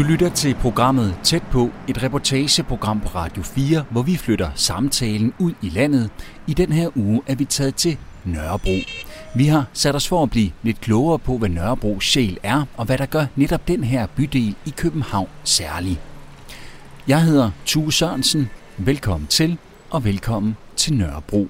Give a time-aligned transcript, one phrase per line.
[0.00, 5.34] Du lytter til programmet Tæt på, et reportageprogram på Radio 4, hvor vi flytter samtalen
[5.38, 6.10] ud i landet.
[6.46, 8.76] I den her uge er vi taget til Nørrebro.
[9.34, 12.84] Vi har sat os for at blive lidt klogere på, hvad Nørrebro sjæl er, og
[12.84, 16.00] hvad der gør netop den her bydel i København særlig.
[17.08, 18.50] Jeg hedder Tue Sørensen.
[18.78, 19.58] Velkommen til,
[19.90, 21.48] og velkommen til Nørrebro.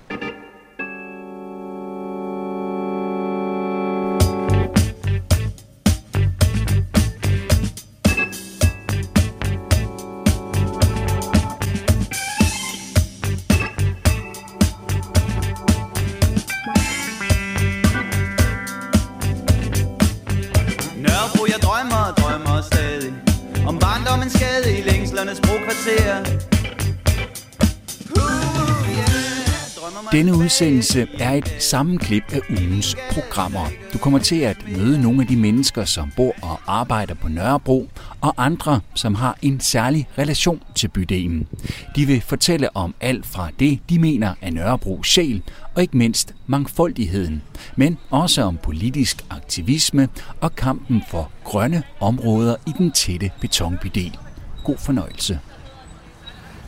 [30.21, 33.67] Denne udsendelse er et sammenklip af ugens programmer.
[33.93, 37.89] Du kommer til at møde nogle af de mennesker, som bor og arbejder på Nørrebro,
[38.21, 41.49] og andre, som har en særlig relation til bydelen.
[41.97, 45.43] De vil fortælle om alt fra det, de mener er Nørrebro sjæl,
[45.75, 47.43] og ikke mindst mangfoldigheden,
[47.77, 50.09] men også om politisk aktivisme
[50.41, 54.19] og kampen for grønne områder i den tætte betonbydel.
[54.65, 55.39] God fornøjelse.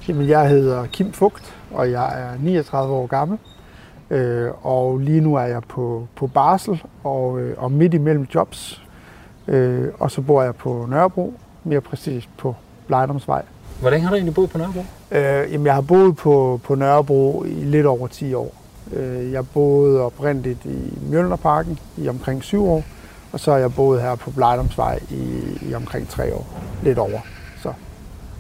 [0.09, 3.39] Jamen, jeg hedder Kim Fugt, og jeg er 39 år gammel.
[4.13, 8.83] Øh, og lige nu er jeg på, på barsel og, øh, og midt imellem jobs.
[9.49, 12.55] Øh, og så bor jeg på Nørrebro, mere præcis på
[12.87, 13.43] Blejdomsvej.
[13.81, 14.81] Hvor længe har du egentlig boet på Nørrebro?
[15.11, 18.55] Øh, jamen, jeg har boet på, på Nørrebro i lidt over 10 år.
[18.93, 22.85] Øh, jeg boede oprindeligt i Mjølnerparken i omkring 7 år,
[23.33, 26.47] og så har jeg boet her på Blejdomsvej i, i omkring 3 år.
[26.83, 27.21] Lidt over.
[27.63, 27.73] Så.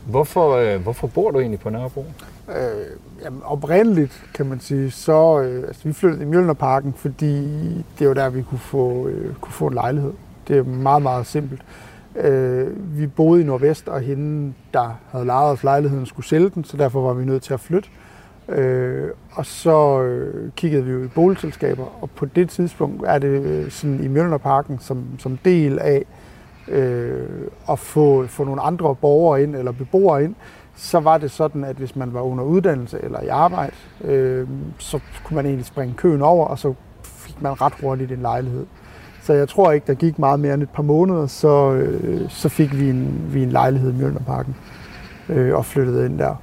[0.07, 2.07] Hvorfor, øh, hvorfor bor du egentlig på Nørrebro?
[2.49, 2.87] Øh,
[3.25, 7.49] jamen, oprindeligt, kan man sige, så øh, altså, vi flyttede i Mjølnerparken, fordi
[7.99, 10.13] det var der, vi kunne få, øh, kunne få en lejlighed.
[10.49, 11.63] Det er meget, meget simpelt.
[12.17, 16.65] Øh, vi boede i Nordvest, og hende, der havde lejet os lejligheden, skulle sælge den,
[16.65, 17.89] så derfor var vi nødt til at flytte.
[18.49, 23.29] Øh, og så øh, kiggede vi jo i boligselskaber, og på det tidspunkt er det
[23.29, 26.05] øh, sådan i Mjølnerparken som, som del af
[26.69, 27.29] øh,
[27.71, 30.35] at få, få nogle andre borgere ind, eller beboere ind,
[30.77, 33.73] så var det sådan, at hvis man var under uddannelse eller i arbejde,
[34.05, 38.23] øh, så kunne man egentlig springe køen over, og så fik man ret hurtigt en
[38.23, 38.67] lejlighed.
[39.23, 42.49] Så jeg tror ikke, der gik meget mere end et par måneder, så, øh, så
[42.49, 44.57] fik vi en, vi en lejlighed i Mjølnerparken
[45.29, 46.35] øh, og flyttede ind der.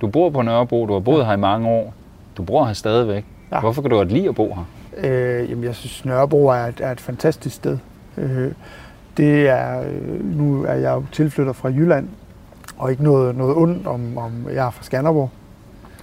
[0.00, 1.94] Du bor på Nørrebro, du har boet her i mange år.
[2.36, 3.24] Du bor her stadigvæk.
[3.52, 3.60] Ja.
[3.60, 4.64] Hvorfor kan du godt lide at bo her?
[4.96, 7.78] Øh, jamen, jeg synes, Nørrebro er et, er et fantastisk sted.
[8.16, 8.52] Øh,
[9.16, 12.08] det er, øh, nu er jeg jo tilflytter fra Jylland,
[12.78, 15.30] og ikke noget, noget ondt om, om jeg er fra Skanderborg.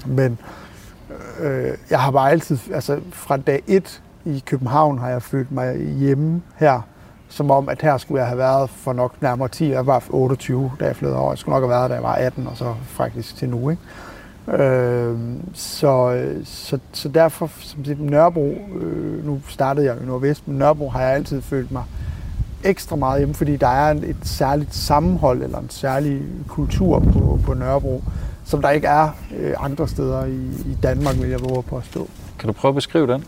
[0.05, 0.37] Men
[1.39, 5.77] øh, jeg har bare altid, altså fra dag et i København har jeg følt mig
[5.77, 6.81] hjemme her,
[7.29, 9.69] som om, at her skulle jeg have været for nok nærmere 10.
[9.69, 11.31] Jeg var 28, da jeg flyttede over.
[11.31, 13.69] Jeg skulle nok have været, da jeg var 18, og så faktisk til nu.
[13.69, 13.81] Ikke?
[14.63, 15.17] Øh,
[15.53, 20.89] så, så, så derfor, som sagt, Nørrebro, øh, nu startede jeg i Nordvest, men Nørrebro
[20.89, 21.83] har jeg altid følt mig
[22.65, 27.53] ekstra meget hjemme, fordi der er et særligt sammenhold eller en særlig kultur på, på
[27.53, 28.03] Nørrebro,
[28.45, 32.07] som der ikke er øh, andre steder i, i Danmark, vil jeg våge at påstå.
[32.39, 33.23] Kan du prøve at beskrive den?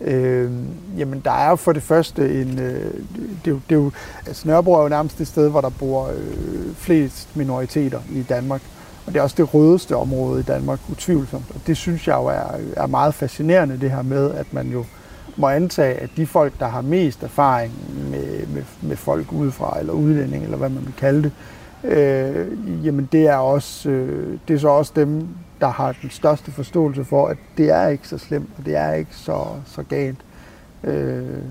[0.00, 0.50] Øh,
[0.98, 2.58] jamen, der er jo for det første en...
[2.58, 2.94] Øh,
[3.44, 3.90] det, er jo, det jo,
[4.26, 8.60] altså Nørrebro er jo nærmest det sted, hvor der bor øh, flest minoriteter i Danmark.
[9.06, 11.44] Og det er også det rødeste område i Danmark, utvivlsomt.
[11.54, 14.84] Og det synes jeg jo er, er meget fascinerende, det her med, at man jo
[15.36, 17.72] må antage, at de folk, der har mest erfaring
[18.10, 21.32] med, med, med folk udefra, eller udlænding, eller hvad man vil kalde det,
[21.84, 25.28] øh, jamen det er, også, øh, det er så også dem,
[25.60, 28.92] der har den største forståelse for, at det er ikke så slemt, og det er
[28.92, 30.18] ikke så, så galt.
[30.84, 31.42] Øh,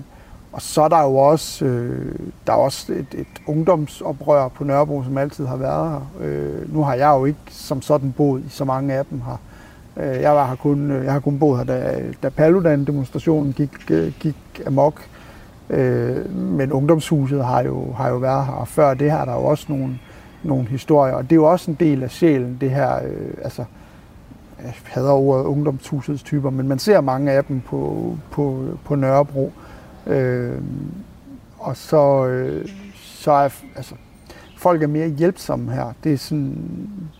[0.52, 2.14] og så er der jo også, øh,
[2.46, 6.00] der er også et, et ungdomsoprør på Nørrebro, som altid har været her.
[6.20, 9.36] Øh, nu har jeg jo ikke som sådan boet i så mange af dem her.
[9.96, 13.90] Øh, jeg, var her kun, øh, jeg har kun boet her, da, da Paludan-demonstrationen gik,
[13.90, 14.36] øh, gik
[14.66, 15.00] amok.
[16.34, 19.44] Men ungdomshuset har jo, har jo været her, og før det her er der jo
[19.44, 19.98] også nogle,
[20.42, 21.14] nogle historier.
[21.14, 23.64] Og det er jo også en del af sjælen, det her, øh, altså,
[24.64, 29.52] jeg hader ordet ungdomshusets typer, men man ser mange af dem på, på, på Nørrebro.
[30.06, 30.60] Øh,
[31.58, 33.94] og så, øh, så er altså,
[34.64, 35.92] folk er mere hjælpsomme her.
[36.04, 36.58] Det, er sådan,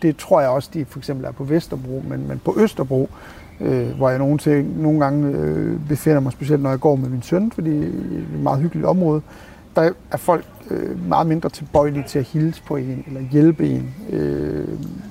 [0.01, 3.09] det tror jeg også, de for eksempel er på Vesterbro, men, men på Østerbro,
[3.59, 7.09] øh, hvor jeg nogle, til, nogle gange øh, befinder mig, specielt når jeg går med
[7.09, 9.21] min søn, fordi det er et meget hyggeligt område,
[9.75, 13.95] der er folk øh, meget mindre tilbøjelige til at hilse på en eller hjælpe en.
[14.09, 14.67] Øh,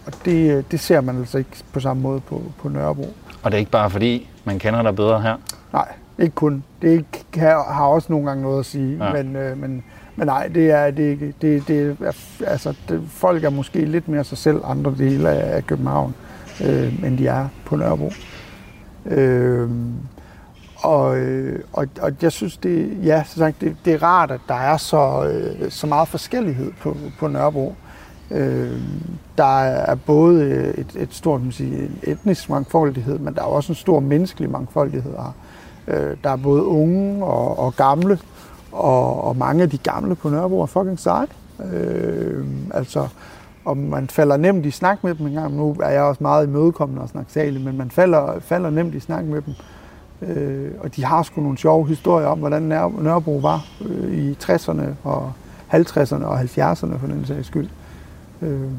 [0.06, 3.08] og det, det ser man altså ikke på samme måde på, på Nørrebro.
[3.42, 5.36] Og det er ikke bare fordi, man kender dig bedre her.
[5.72, 5.88] Nej,
[6.18, 6.64] ikke kun.
[6.82, 9.12] Det ikke, kan, har også nogle gange noget at sige, ja.
[9.12, 9.84] men, øh, men,
[10.16, 12.12] men nej, det er, det, det, det er,
[12.46, 16.14] altså, det, folk er måske lidt mere sig selv andre dele af København,
[16.64, 18.12] øh, end de er på Nørrebro.
[19.06, 19.70] Øh,
[20.76, 24.40] og, øh, og, og jeg synes, det, ja, så sagt, det, det er rart, at
[24.48, 27.74] der er så, øh, så meget forskellighed på, på Nørrebro.
[28.30, 28.80] Øh,
[29.38, 30.44] der er både
[30.78, 35.12] et, et stort man sige, etnisk mangfoldighed, men der er også en stor menneskelig mangfoldighed
[35.12, 35.34] her.
[35.88, 38.18] Øh, der er både unge og, og gamle,
[38.74, 41.26] og, og mange af de gamle på Nørrebro er fucking seje.
[41.72, 43.08] Øh, altså,
[43.64, 45.54] og man falder nemt i snak med dem en gang.
[45.56, 49.24] Nu er jeg også meget imødekommende og snakke men man falder, falder nemt i snak
[49.24, 49.54] med dem.
[50.22, 54.84] Øh, og de har sgu nogle sjove historier om, hvordan Nørrebro var øh, i 60'erne
[55.04, 55.32] og
[55.72, 57.68] 50'erne og 70'erne for den sags skyld.
[58.42, 58.70] Øh,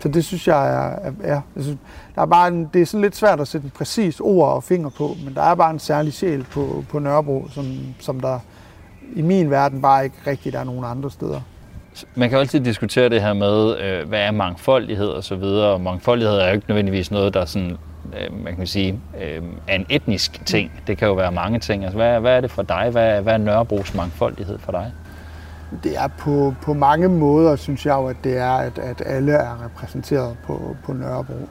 [0.00, 1.78] så det synes jeg er, er, er synes,
[2.14, 4.62] der er bare en, det er sådan lidt svært at sætte en præcis ord og
[4.62, 7.64] finger på, men der er bare en særlig sjæl på, på Nørrebro, som,
[8.00, 8.38] som der
[9.14, 11.40] i min verden bare ikke rigtigt er nogen andre steder.
[12.14, 15.66] Man kan altid diskutere det her med, øh, hvad er mangfoldighed og så videre.
[15.66, 17.76] Og mangfoldighed er jo ikke nødvendigvis noget, der sådan,
[18.20, 20.70] øh, man kan sige, øh, er en etnisk ting.
[20.86, 21.84] Det kan jo være mange ting.
[21.84, 22.88] Altså, hvad, hvad er det for dig?
[22.92, 24.92] Hvad, hvad er Nørrebros mangfoldighed for dig?
[25.84, 29.32] Det er på, på mange måder, synes jeg jo, at det er, at, at alle
[29.32, 31.48] er repræsenteret på, på Nørrebro.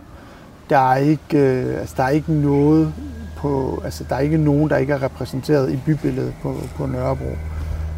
[0.70, 2.94] Der er ikke, øh, altså, der er ikke noget
[3.38, 7.36] på, altså der er ikke nogen, der ikke er repræsenteret i bybilledet på, på Nørrebro.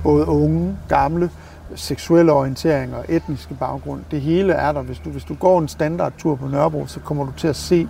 [0.03, 1.29] Både unge, gamle,
[1.75, 4.81] seksuelle orienteringer, etniske baggrund, det hele er der.
[4.81, 7.87] Hvis du, hvis du går en standardtur på Nørrebro, så kommer du til at se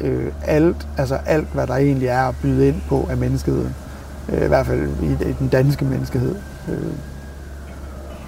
[0.00, 3.74] øh, alt, altså alt, hvad der egentlig er at byde ind på af menneskeheden.
[4.28, 6.34] Øh, I hvert fald i, i den danske menneskehed.
[6.68, 6.92] Øh.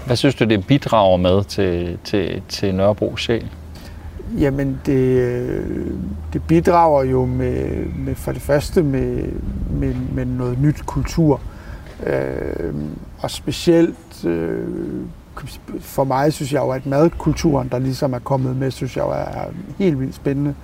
[0.07, 3.51] Hvad synes du, det bidrager med til, til, til Nørrebro sjæl?
[4.39, 5.65] Jamen, det,
[6.33, 9.25] det bidrager jo med, med for det første med,
[9.71, 11.35] med, med noget nyt kultur.
[11.35, 11.56] Øh,
[12.05, 12.75] Øh,
[13.19, 14.69] og specielt øh,
[15.81, 19.11] for mig synes jeg jo, at madkulturen, der ligesom er kommet med, synes jeg jo
[19.11, 19.45] er
[19.79, 20.55] helt vildt spændende.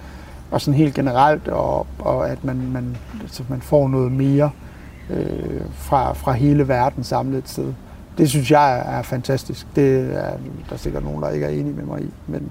[0.51, 4.51] Og sådan helt generelt, og, og at man, man, altså man får noget mere
[5.11, 7.73] øh, fra, fra hele verden samlet et sted.
[8.19, 9.67] Det synes jeg er, er fantastisk.
[9.77, 10.31] Det er
[10.69, 12.11] der er sikkert nogen, der ikke er enige med mig i.
[12.27, 12.51] Men,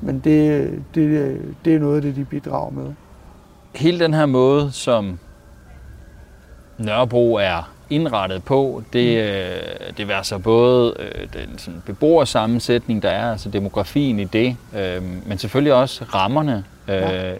[0.00, 2.92] men det, det, det er noget af det, de bidrager med.
[3.74, 5.18] Hele den her måde, som
[6.78, 9.30] Nørrebro er indrettet på, det, mm.
[9.30, 14.56] øh, det vil så både øh, den sådan beboersammensætning, der er, altså demografien i det,
[14.76, 16.64] øh, men selvfølgelig også rammerne.
[16.88, 17.34] Øh, ja.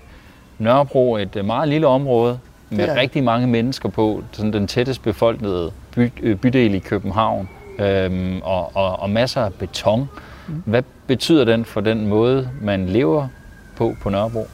[0.59, 2.39] Nørrebro er et meget lille område
[2.71, 2.95] med ja.
[2.95, 7.49] rigtig mange mennesker på, sådan den tættest befolkede by, øh, bydel i København,
[7.79, 10.09] øh, og, og, og masser af beton.
[10.49, 10.63] Mm.
[10.65, 13.29] Hvad betyder den for den måde, man lever
[13.77, 14.47] på på Nørrebro?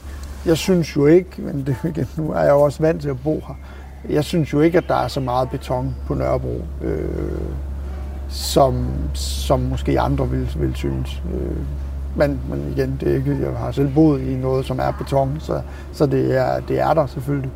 [0.45, 3.43] Jeg synes jo ikke, men det, nu er jeg jo også vant til at bo
[3.47, 3.55] her,
[4.09, 7.05] jeg synes jo ikke, at der er så meget beton på Nørrebro, øh,
[8.29, 11.21] som, som måske andre vil, vil synes.
[11.33, 11.57] Øh,
[12.15, 15.37] men, men igen, det er ikke, jeg har selv boet i noget, som er beton,
[15.39, 15.61] så,
[15.93, 17.51] så det, er, det er der selvfølgelig.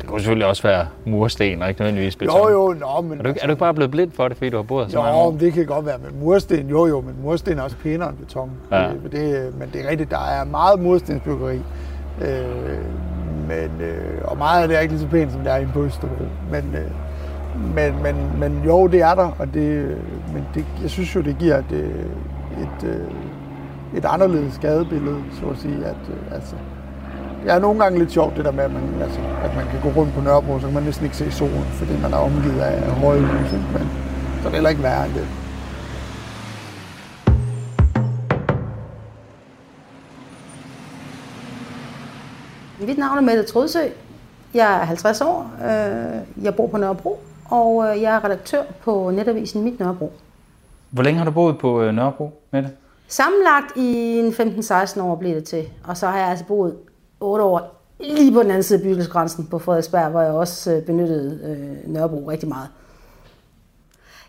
[0.00, 2.36] Det kunne selvfølgelig også være mursten, og ikke nødvendigvis beton.
[2.36, 3.18] Jo, jo, nå, men...
[3.18, 4.96] Er du, er du ikke bare blevet blind for det, fordi du har boet så
[4.96, 5.36] jo, mange år?
[5.40, 8.50] det kan godt være, men mursten, jo jo, men mursten er også pænere end beton.
[8.72, 8.88] Ja.
[9.02, 11.60] Det, det, men det er rigtigt, der er meget murstensbyggeri.
[12.20, 12.78] Øh,
[13.50, 15.66] men, øh, og meget af det er ikke lige så pænt, som det er i
[15.66, 16.24] på Østerbro.
[16.50, 16.90] Men, øh,
[17.74, 19.96] men, men, men jo, det er der, og det, øh,
[20.34, 22.04] men det, jeg synes jo, det giver et, øh,
[22.64, 23.06] et, øh,
[23.98, 25.76] et, anderledes gadebillede, så at sige.
[25.76, 26.54] At, øh, altså,
[27.44, 29.80] det er nogle gange lidt sjovt, det der med, at man, altså, at man kan
[29.82, 32.60] gå rundt på Nørrebro, så kan man næsten ikke se solen, fordi man er omgivet
[32.60, 33.52] af høje lys.
[33.52, 33.88] Men
[34.40, 35.39] så er det heller ikke værre end det.
[42.86, 43.78] Mit navn er Mette Trodsø.
[44.54, 45.50] Jeg er 50 år.
[45.64, 50.12] Øh, jeg bor på Nørrebro, og øh, jeg er redaktør på netavisen Mit Nørrebro.
[50.90, 52.70] Hvor længe har du boet på øh, Nørrebro, Mette?
[53.08, 55.68] Sammenlagt i 15-16 år blev det til.
[55.84, 56.76] Og så har jeg altså boet
[57.20, 61.78] 8 år lige på den anden side af bydelsgrænsen på Frederiksberg, hvor jeg også benyttede
[61.86, 62.68] Nørrebro rigtig meget.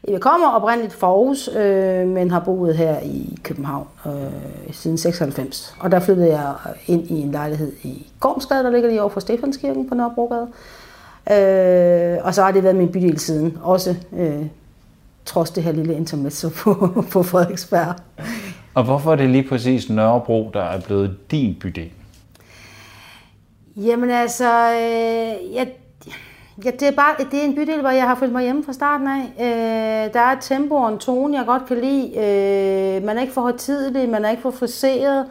[0.08, 5.76] Jeg kommer oprindeligt fra Aarhus, øh, men har boet her i København øh, siden 96.
[5.80, 6.54] Og der flyttede jeg
[6.88, 10.48] ind i en lejlighed i Gormsgade, der ligger lige over for Stefanskirken på Nørrebrogade.
[11.32, 14.46] Øh, og så har det været min bydel siden, også øh,
[15.26, 17.96] trods det her lille intermezzo på, på Frederiksberg.
[18.74, 21.90] Og hvorfor er det lige præcis Nørrebro, der er blevet din bydel?
[23.76, 25.68] Jamen altså, øh, jeg
[26.66, 28.74] Ja, det er, bare, det er en bydel, hvor jeg har følt mig hjemme fra
[28.74, 29.34] starten af.
[29.40, 32.08] Øh, der er et tempo og en tone, jeg godt kan lide.
[32.18, 35.26] Øh, man er ikke for højtidelig, man er ikke for friseret.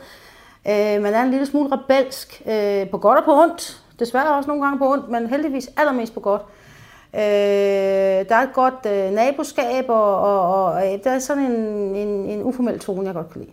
[0.68, 3.82] Øh, man er en lille smule rebelsk, øh, på godt og på ondt.
[3.98, 6.42] Desværre også nogle gange på ondt, men heldigvis allermest på godt.
[7.14, 7.20] Øh,
[8.28, 12.08] der er et godt øh, naboskab, og, og, og øh, der er sådan en, en,
[12.08, 13.52] en uformel tone, jeg godt kan lide.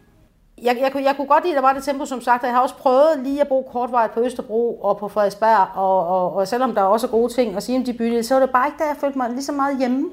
[0.63, 2.55] Jeg, jeg, jeg kunne godt lide, at der var det tempo, som sagt, og jeg
[2.55, 6.47] har også prøvet lige at bo kortvarigt på Østerbro og på Frederiksberg, og, og, og
[6.47, 8.67] selvom der er også gode ting at sige om de bydele, så var det bare
[8.67, 10.09] ikke der, jeg følte mig lige så meget hjemme.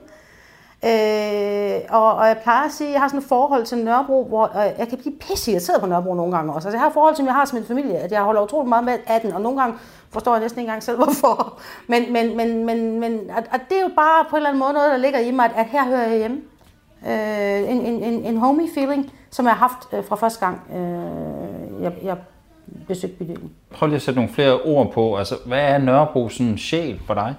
[0.85, 4.25] Øh, og, og jeg plejer at sige, at jeg har sådan et forhold til Nørrebro,
[4.25, 6.69] hvor øh, jeg kan blive pisse irriteret på Nørrebro nogle gange også.
[6.69, 8.69] Altså, jeg har et forhold, som jeg har til min familie, at jeg holder utrolig
[8.69, 9.79] meget med af den, og nogle gange
[10.11, 11.59] forstår jeg næsten ikke engang selv, hvorfor.
[11.87, 14.59] Men, men, men, men, men at, at det er jo bare på en eller anden
[14.59, 16.41] måde noget, der ligger i mig, at, at her hører jeg hjemme.
[17.09, 20.61] Øh, en, en, en, en homey feeling, som jeg har haft øh, fra første gang,
[20.71, 22.17] øh, jeg, jeg
[22.89, 23.51] besøgte bydelen.
[23.71, 25.17] Prøv lige at sætte nogle flere ord på.
[25.17, 27.35] Altså, hvad er Nørrebro sådan sjæl for dig?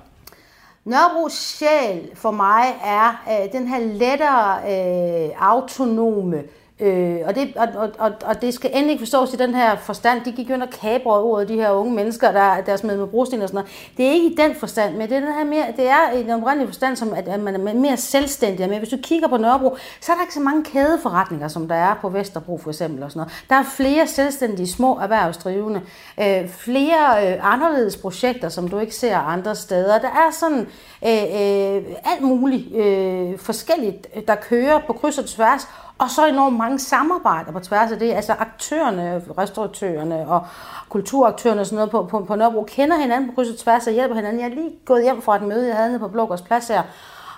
[0.85, 6.43] Nørrebros sjæl for mig er øh, den her lettere, øh, autonome,
[6.79, 10.21] Øh, og, det, og, og, og det skal endelig ikke forstås i den her forstand.
[10.25, 13.41] De gik jo under kabrede ordet, de her unge mennesker, der, der smed med brosten
[13.41, 13.89] og sådan noget.
[13.97, 16.23] Det er ikke i den forstand, men det er, den her mere, det er i
[16.23, 18.69] den oprindelige forstand, som at, at man er mere selvstændig.
[18.69, 21.75] Men hvis du kigger på Nørrebro, så er der ikke så mange kædeforretninger, som der
[21.75, 23.03] er på Vesterbro for eksempel.
[23.03, 23.43] Og sådan noget.
[23.49, 25.81] Der er flere selvstændige små erhvervsdrivende.
[26.19, 29.99] Øh, flere øh, anderledes projekter, som du ikke ser andre steder.
[29.99, 30.67] Der er sådan
[31.05, 35.67] øh, øh, alt muligt øh, forskelligt, der kører på kryds og tværs.
[35.97, 38.13] Og så enormt mange samarbejder på tværs af det.
[38.13, 40.47] Altså aktørerne, restauratørerne og
[40.89, 43.93] kulturaktørerne og sådan noget på, på, på Nørrebro kender hinanden på kryds og tværs og
[43.93, 44.41] hjælper hinanden.
[44.41, 46.83] Jeg er lige gået hjem fra et møde, jeg havde nede på Blågårds Plads her,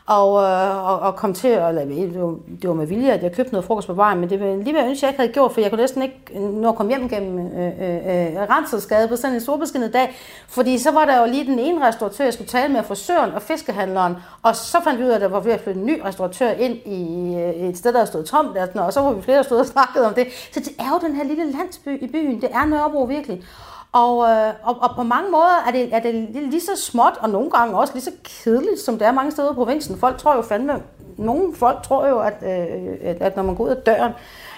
[0.07, 3.31] og, øh, og, og kom til, eller det var, det var med vilje, at jeg
[3.31, 5.33] købte noget frokost på vejen, men det var lige ved at ønske, jeg ikke havde
[5.33, 9.07] gjort, for jeg kunne næsten ikke nå at komme hjem gennem øh, øh, øh Renselsgade
[9.07, 10.15] på sådan en solbeskinnet dag,
[10.47, 13.41] fordi så var der jo lige den ene restauratør, jeg skulle tale med, frisøren og
[13.41, 16.01] fiskehandleren, og så fandt vi ud af, at der var ved at flytte en ny
[16.05, 19.37] restauratør ind i øh, et sted, der stod tomt, der, og så var vi flere,
[19.37, 20.27] der stod og snakkede om det.
[20.51, 23.43] Så det er jo den her lille landsby i byen, det er Nørrebro virkelig.
[23.91, 27.29] Og, øh, og, og på mange måder er det, er det lige så småt, og
[27.29, 29.97] nogle gange også lige så kedeligt, som det er mange steder i provinsen.
[29.97, 30.73] Folk tror jo fandme,
[31.17, 34.11] nogle folk tror jo, at, øh, at, at når man går ud af døren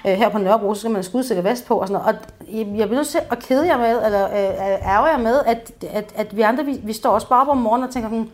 [0.08, 2.16] øh, her på Nørrebro, så skal man skudsikker vest på og sådan noget.
[2.16, 5.40] Og jeg bliver nødt til at kede jer med, eller øh, øh ærger jer med,
[5.46, 8.10] at, at, at vi andre, vi, vi står også bare op om morgenen og tænker,
[8.10, 8.30] hmm,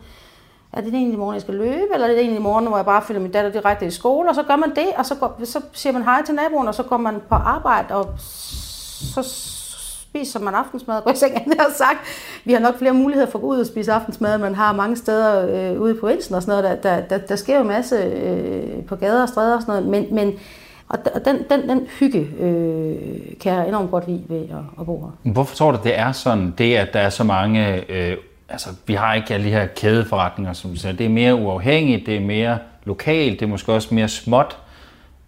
[0.72, 2.76] er det egentlig i morgen, jeg skal løbe, eller er det egentlig i morgen, hvor
[2.76, 5.14] jeg bare følger min datter direkte i skole, og så gør man det, og så,
[5.14, 9.22] går, så siger man hej til naboen, og så går man på arbejde, og så
[10.16, 11.98] spiser man aftensmad, og jeg ikke har sagt.
[12.44, 14.96] Vi har nok flere muligheder for at gå ud og spise aftensmad, man har mange
[14.96, 16.82] steder øh, ude på provinsen og sådan noget.
[16.82, 19.84] Der, der, der, der sker jo en masse øh, på gader og stræder og sådan
[19.84, 20.38] noget, men, men
[20.88, 22.96] og den, den, den hygge øh,
[23.40, 25.32] kan jeg enormt godt lide ved at, at bo her.
[25.32, 28.16] Hvorfor tror du, det er sådan, det at der er så mange, øh,
[28.48, 32.06] altså vi har ikke alle de her kædeforretninger, som du siger, det er mere uafhængigt,
[32.06, 34.56] det er mere lokalt, det er måske også mere småt.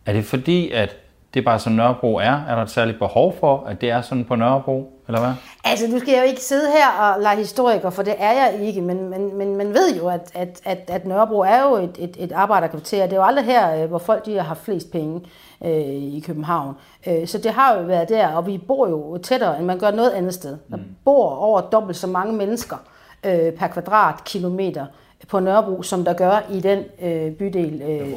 [0.06, 0.96] Er det fordi, at
[1.34, 2.44] det er bare som Nørrebro er?
[2.48, 5.32] Er der et særligt behov for, at det er sådan på Nørrebro, eller hvad?
[5.64, 8.80] Altså, du skal jo ikke sidde her og lege historiker, for det er jeg ikke,
[8.80, 12.16] men, men, men man ved jo, at, at, at, at Nørrebro er jo et, et,
[12.18, 13.02] et arbejderkvarter.
[13.02, 15.20] Det er jo aldrig her, øh, hvor folk de har haft flest penge
[15.64, 16.74] øh, i København.
[17.06, 19.90] Øh, så det har jo været der, og vi bor jo tættere, end man gør
[19.90, 20.56] noget andet sted.
[20.70, 20.82] Der mm.
[21.04, 22.76] bor over dobbelt så mange mennesker
[23.24, 24.86] øh, per kvadratkilometer
[25.26, 27.82] på Nørrebro, som der gør i den øh, bydel.
[27.82, 28.12] Øh,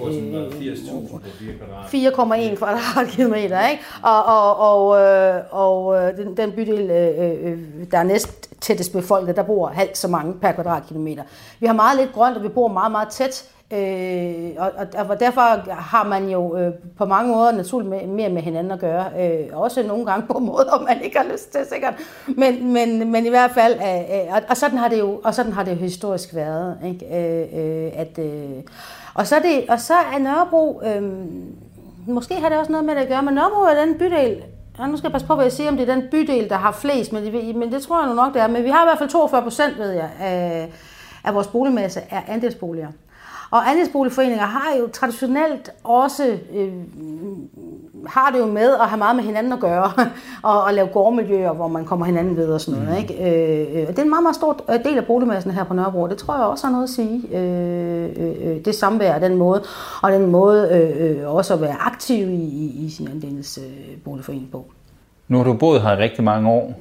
[1.86, 3.84] 4,1 kvadratkilometer, ikke?
[4.04, 7.60] Og, og, og, øh, og øh, den, den bydel, øh, øh,
[7.92, 11.24] der er næst tættest befolket, der bor halvt så mange per kvadratkilometer.
[11.60, 15.20] Vi har meget lidt grønt, og vi bor meget, meget tæt Øh, og, og, og
[15.20, 19.06] derfor har man jo øh, på mange måder naturligt mere med hinanden at gøre.
[19.20, 21.94] Øh, også nogle gange på måder, man ikke har lyst til, sikkert.
[22.28, 25.36] Men, men, men i hvert fald, øh, øh, og, og, sådan har det jo, og
[25.36, 26.78] sådan har det jo historisk været.
[26.86, 27.06] Ikke?
[27.06, 28.64] Øh, øh, at, øh,
[29.14, 31.04] og, så det, og så er Nørrebro, øh,
[32.08, 34.44] måske har det også noget med det at gøre, men Nørrebro er den bydel,
[34.80, 36.56] og nu skal jeg passe på, hvad jeg siger, om det er den bydel, der
[36.56, 38.48] har flest, men det, men det tror jeg nu nok, det er.
[38.48, 40.70] Men vi har i hvert fald 42 procent, ved jeg, af,
[41.24, 42.88] af vores boligmasse er andelsboliger.
[43.52, 46.74] Og andelsboligforeninger har jo traditionelt også øh,
[48.08, 49.92] har det jo med at have meget med hinanden at gøre,
[50.50, 52.96] og, og lave gårdmiljøer, hvor man kommer hinanden ved og sådan noget.
[52.96, 53.02] Mm.
[53.02, 53.14] Ikke?
[53.14, 56.18] Øh, det er en meget, meget stor øh, del af boligmassen her på Nørrebro, det
[56.18, 57.38] tror jeg også har noget at sige.
[57.38, 59.64] Øh, øh, det samvær den måde,
[60.02, 64.52] og den måde øh, øh, også at være aktiv i, i, i sin andelsboligforening øh,
[64.52, 64.66] på.
[65.28, 66.80] Nu har du boet her i rigtig mange år.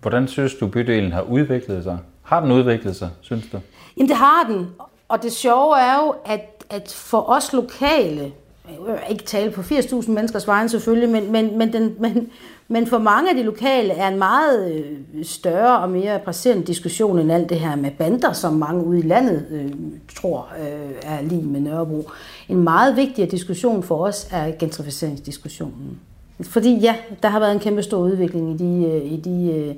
[0.00, 1.98] Hvordan synes du, bydelen har udviklet sig?
[2.22, 3.58] Har den udviklet sig, synes du?
[3.96, 4.66] Jamen det har den,
[5.10, 8.32] og det sjove er jo, at, at for os lokale,
[8.68, 12.28] jeg vil ikke tale på 80.000 menneskers vejen selvfølgelig, men, men, men, den, men,
[12.68, 17.18] men for mange af de lokale er en meget øh, større og mere presserende diskussion
[17.18, 19.72] end alt det her med bander, som mange ude i landet øh,
[20.16, 22.10] tror øh, er lige med Nørrebro.
[22.48, 26.00] En meget vigtig diskussion for os er gentrificeringsdiskussionen.
[26.42, 29.74] Fordi ja, der har været en kæmpe stor udvikling i de, øh, i de øh,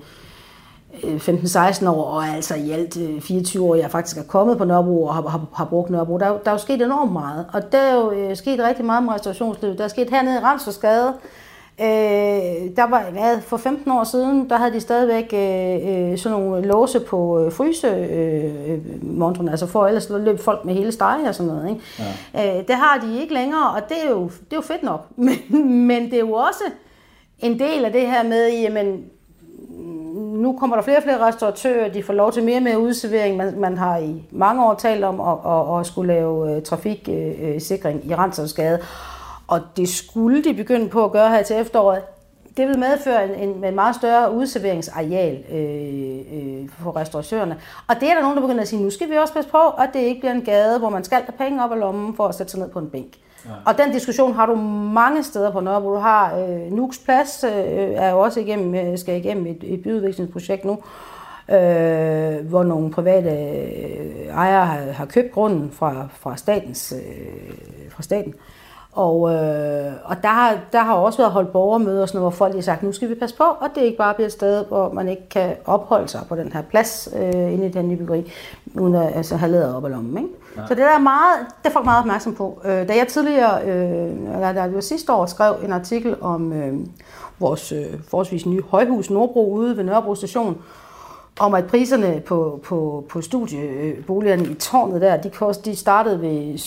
[0.92, 5.14] 15-16 år, og altså i alt 24 år, jeg faktisk er kommet på Nørrebro og
[5.14, 6.18] har, har, har brugt Nørrebro.
[6.18, 9.04] Der, der er jo sket enormt meget, og der er jo øh, sket rigtig meget
[9.04, 9.78] med restaurationslivet.
[9.78, 11.14] Der er sket hernede i Ramsforsgade,
[11.80, 16.66] Øh, der var, hvad, for 15 år siden, der havde de stadigvæk øh, sådan nogle
[16.66, 21.52] låse på øh, fryse øh, altså for ellers løb folk med hele stege og sådan
[21.52, 21.70] noget.
[21.70, 21.80] Ikke?
[22.34, 22.58] Ja.
[22.58, 25.06] Øh, det har de ikke længere, og det er jo, det er jo fedt nok.
[25.16, 26.64] Men, men det er jo også
[27.38, 29.04] en del af det her med, jamen,
[30.42, 33.36] nu kommer der flere og flere restauratører, de får lov til mere og mere udservering.
[33.36, 36.62] Man, man har i mange år talt om at, at, at skulle lave øh, uh,
[36.62, 38.78] trafiksikring øh, øh, i Randsovsgade,
[39.48, 42.02] og det skulle de begynde på at gøre her til efteråret.
[42.56, 47.56] Det vil medføre en, en, en meget større udserveringsareal øh, øh, for restauratørerne.
[47.88, 49.68] Og det er der nogen, der begynder at sige, nu skal vi også passe på,
[49.78, 52.26] at det ikke bliver en gade, hvor man skal have penge op af lommen for
[52.26, 53.12] at sætte sig ned på en bænk.
[53.44, 53.50] Ja.
[53.66, 54.54] Og den diskussion har du
[54.94, 55.94] mange steder på Nørrebro.
[55.94, 57.50] Du har øh, Nuks Plads, øh,
[57.94, 60.72] er jo også igennem, øh, skal igennem et, et byudviklingsprojekt nu,
[61.50, 68.02] øh, hvor nogle private øh, ejere har, har købt grunden fra, fra, statens, øh, fra
[68.02, 68.34] staten.
[68.92, 72.54] Og, øh, og der, har, der har også været holdt borgermøder, sådan noget, hvor folk
[72.54, 74.92] har sagt, nu skal vi passe på, og det ikke bare bliver et sted, hvor
[74.92, 78.32] man ikke kan opholde sig på den her plads øh, inde i den nye byggeri,
[78.74, 80.16] uden at altså, have lavet op ad lommen.
[80.16, 80.28] Ikke?
[80.56, 80.62] Ja.
[80.66, 82.60] Så det der er meget, det er folk meget opmærksom på.
[82.64, 86.74] Øh, da jeg tidligere, øh, eller da jeg sidste år skrev en artikel om øh,
[87.38, 90.58] vores øh, forholdsvis nye højhus Nordbro ude ved Nørrebro station,
[91.40, 95.30] om at priserne på, på, på studieboligerne i tårnet der, de,
[95.64, 96.58] de startede ved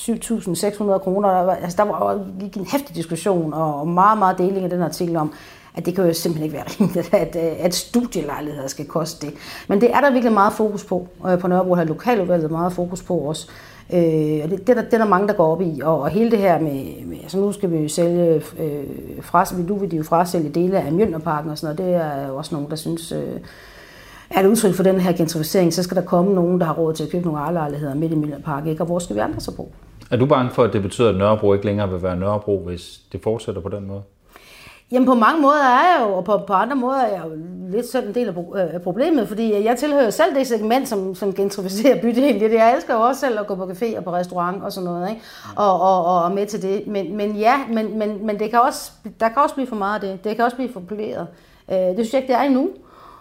[0.00, 1.28] 7.600 kroner.
[1.28, 5.32] Altså, der var gik en hæftig diskussion og meget, meget deling af den artikel om,
[5.74, 9.34] at det kan jo simpelthen ikke være rimeligt, at, øh, at studielejligheder skal koste det.
[9.68, 11.08] Men det er der virkelig meget fokus på.
[11.28, 13.48] Øh, på Nørrebro har lokaludvalget meget fokus på også.
[13.92, 15.80] Øh, og det, det, er der, det er der mange, der går op i.
[15.84, 18.84] Og, og hele det her med, med altså nu skal vi jo sælge, øh,
[19.20, 21.94] fra, nu vil de jo frasælge dele af Mjølnerparken og sådan noget.
[21.94, 23.40] Det er jo også nogen, der synes, øh,
[24.30, 26.94] er det udtryk for den her gentrificering, så skal der komme nogen, der har råd
[26.94, 28.70] til at købe nogle ejerlejligheder midt i Mjølnerparken.
[28.70, 28.82] Ikke?
[28.82, 29.72] Og hvor skal vi andre så bo?
[30.10, 33.00] Er du bange for, at det betyder, at Nørrebro ikke længere vil være Nørrebro, hvis
[33.12, 34.02] det fortsætter på den måde?
[34.92, 37.30] Jamen på mange måder er jeg jo, og på, på andre måder er jeg jo
[37.70, 41.14] lidt sådan en del af, øh, af problemet, fordi jeg tilhører selv det segment, som,
[41.14, 42.52] som gentrificerer bydelen.
[42.52, 45.10] Jeg elsker jo også selv at gå på café og på restaurant og sådan noget,
[45.10, 45.22] ikke?
[45.56, 46.86] Og, og, og, og med til det.
[46.86, 49.94] Men, men ja, men, men, men det kan også, der kan også blive for meget
[49.94, 50.24] af det.
[50.24, 51.26] Det kan også blive for poleret.
[51.70, 52.70] Øh, det synes jeg ikke, det er endnu.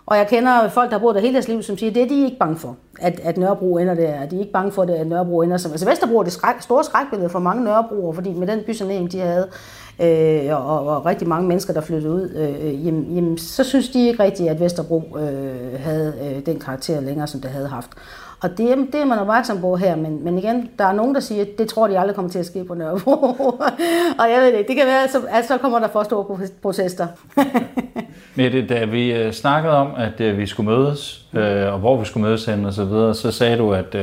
[0.09, 2.03] Og jeg kender folk, der har boet der hele deres liv, som siger, at det
[2.03, 4.25] er de ikke bange for, at, at Nørrebro ender der.
[4.25, 5.71] De er ikke bange for, det, at Nørrebro ender som...
[5.71, 9.19] Altså Vesterbro er det skræk, store skrækbillede for mange Nørrebroer, fordi med den bysanering, de
[9.19, 9.47] havde,
[10.01, 13.89] øh, og, og rigtig mange mennesker, der flyttede ud, øh, øh, jamen, jamen, så synes
[13.89, 17.89] de ikke rigtigt, at Vesterbro øh, havde øh, den karakter længere, som det havde haft.
[18.41, 21.21] Og det, det er man opmærksom på her, men, men igen, der er nogen, der
[21.21, 23.12] siger, at det tror de aldrig kommer til at ske på Nørrebro.
[24.19, 26.38] og jeg ved det, det kan være, at så, at så kommer der for store
[26.62, 27.07] protester.
[28.35, 32.05] Mette, da vi øh, snakkede om, at øh, vi skulle mødes, øh, og hvor vi
[32.05, 33.95] skulle mødes hen og så videre, så sagde du, at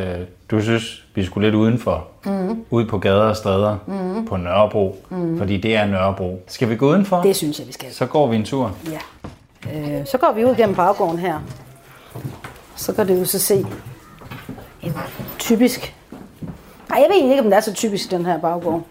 [0.51, 2.65] du synes, vi skulle lidt udenfor, mm.
[2.71, 4.27] ude på gader og stræder, mm.
[4.27, 5.39] på Nørrebro, mm.
[5.39, 6.43] fordi det er Nørrebro.
[6.47, 7.23] Skal vi gå udenfor?
[7.23, 7.93] Det synes jeg, vi skal.
[7.93, 8.73] Så går vi en tur.
[8.91, 8.99] Ja.
[9.75, 11.39] Øh, så går vi ud gennem baggården her.
[12.77, 13.67] Så kan du jo så se
[14.83, 14.93] en
[15.39, 15.95] typisk...
[16.89, 18.83] Nej, jeg ved ikke, om det er så typisk, den her baggård.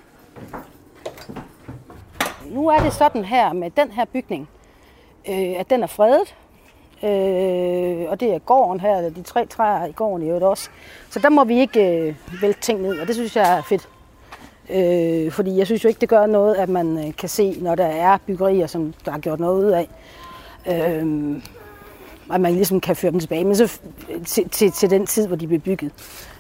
[2.46, 4.50] Nu er det sådan her med den her bygning,
[5.30, 6.36] øh, at den er fredet.
[7.06, 10.70] Øh, og det er gården her, de tre træer i gården i øvrigt også.
[11.10, 13.89] Så der må vi ikke øh, vælte ting ned, og det synes jeg er fedt.
[14.70, 17.76] Øh, fordi jeg synes jo ikke, det gør noget, at man øh, kan se, når
[17.76, 19.88] der er byggerier, som der har gjort noget ud af.
[20.68, 21.41] Øh,
[22.34, 23.80] at man ligesom kan føre dem tilbage, men så
[24.26, 25.91] til, til, til den tid, hvor de blev bygget.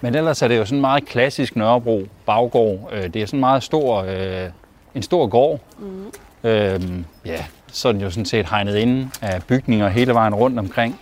[0.01, 2.89] Men ellers er det jo sådan meget klassisk Nørrebro baggård.
[2.91, 4.49] Øh, det er sådan meget stor, øh,
[4.95, 5.59] en stor gård.
[5.79, 6.11] Mm.
[6.43, 10.59] Øhm, ja, så er den jo sådan set hegnet inde af bygninger hele vejen rundt
[10.59, 10.99] omkring.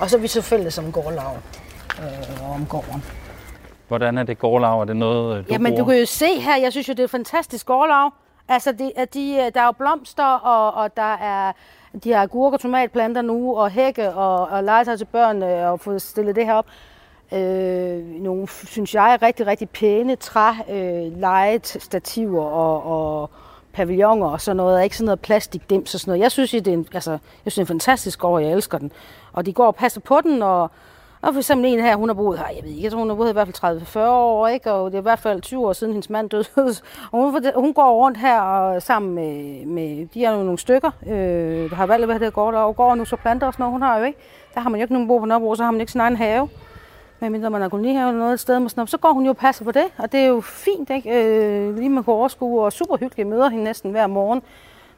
[0.00, 1.36] Og så er vi så fælles som gårdlav
[1.98, 3.04] øh, om gården.
[3.88, 4.80] Hvordan er det gårdlav?
[4.80, 5.84] Er det noget, du Jamen, bruger?
[5.84, 8.10] du kan jo se her, jeg synes jo, det er et fantastisk gårdlav.
[8.48, 11.52] Altså, det, at de, der er jo blomster, og, og der er,
[12.04, 15.98] de har agurk og tomatplanter nu, og hække, og, og legetøj til børn, og få
[15.98, 16.66] stillet det her op.
[17.32, 23.30] Øh, nogle, synes jeg, rigtig, rigtig pæne træ, øh, legestativer og, og,
[23.76, 26.22] pavilloner og sådan noget, ikke sådan noget plastikdims og sådan noget.
[26.22, 28.78] Jeg synes, det er en, altså, jeg synes, det er en fantastisk gård, jeg elsker
[28.78, 28.92] den.
[29.32, 30.70] Og de går og passer på den, og,
[31.22, 33.08] og for eksempel en her, hun har boet her, jeg ved ikke, jeg tror, hun
[33.08, 34.72] har boet i hvert fald 30-40 år, ikke?
[34.72, 36.44] og det er i hvert fald 20 år siden, hendes mand døde.
[37.12, 41.70] og hun, hun går rundt her og, sammen med, med, de er nogle stykker, øh,
[41.70, 43.72] der har valgt, hvad det går der, og går nu så planter og sådan noget,
[43.72, 44.18] hun har jo ikke.
[44.54, 46.16] Der har man jo ikke nogen bo på Nørrebro, så har man ikke sin egen
[46.16, 46.48] have
[47.20, 49.64] medmindre man har kolonihave eller noget et sted, med så går hun jo og passer
[49.64, 51.10] på det, og det er jo fint, ikke?
[51.10, 53.18] Øh, lige man kan overskue, og super hyggeligt.
[53.18, 54.42] Jeg møder hende næsten hver morgen,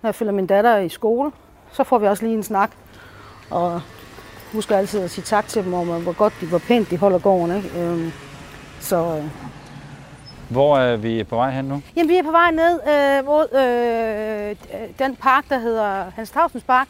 [0.03, 1.31] når jeg følger min datter i skole.
[1.73, 2.71] Så får vi også lige en snak.
[3.51, 3.81] Og
[4.53, 7.19] husker altid at sige tak til dem, om hvor godt de, hvor pænt de holder
[7.19, 7.57] gården.
[7.57, 7.81] Ikke?
[7.81, 8.13] Øhm,
[8.81, 9.25] så, øh.
[10.51, 11.83] Hvor er vi på vej hen nu?
[11.97, 14.57] Jamen, vi er på vej ned øh, mod øh,
[14.99, 16.89] den park, der hedder Hans Tavsens Park,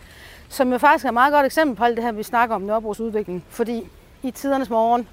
[0.49, 2.63] som jo faktisk er et meget godt eksempel på alt det her, vi snakker om
[2.63, 3.45] Nørrebros udvikling.
[3.49, 3.89] Fordi
[4.23, 5.09] i tidernes morgen,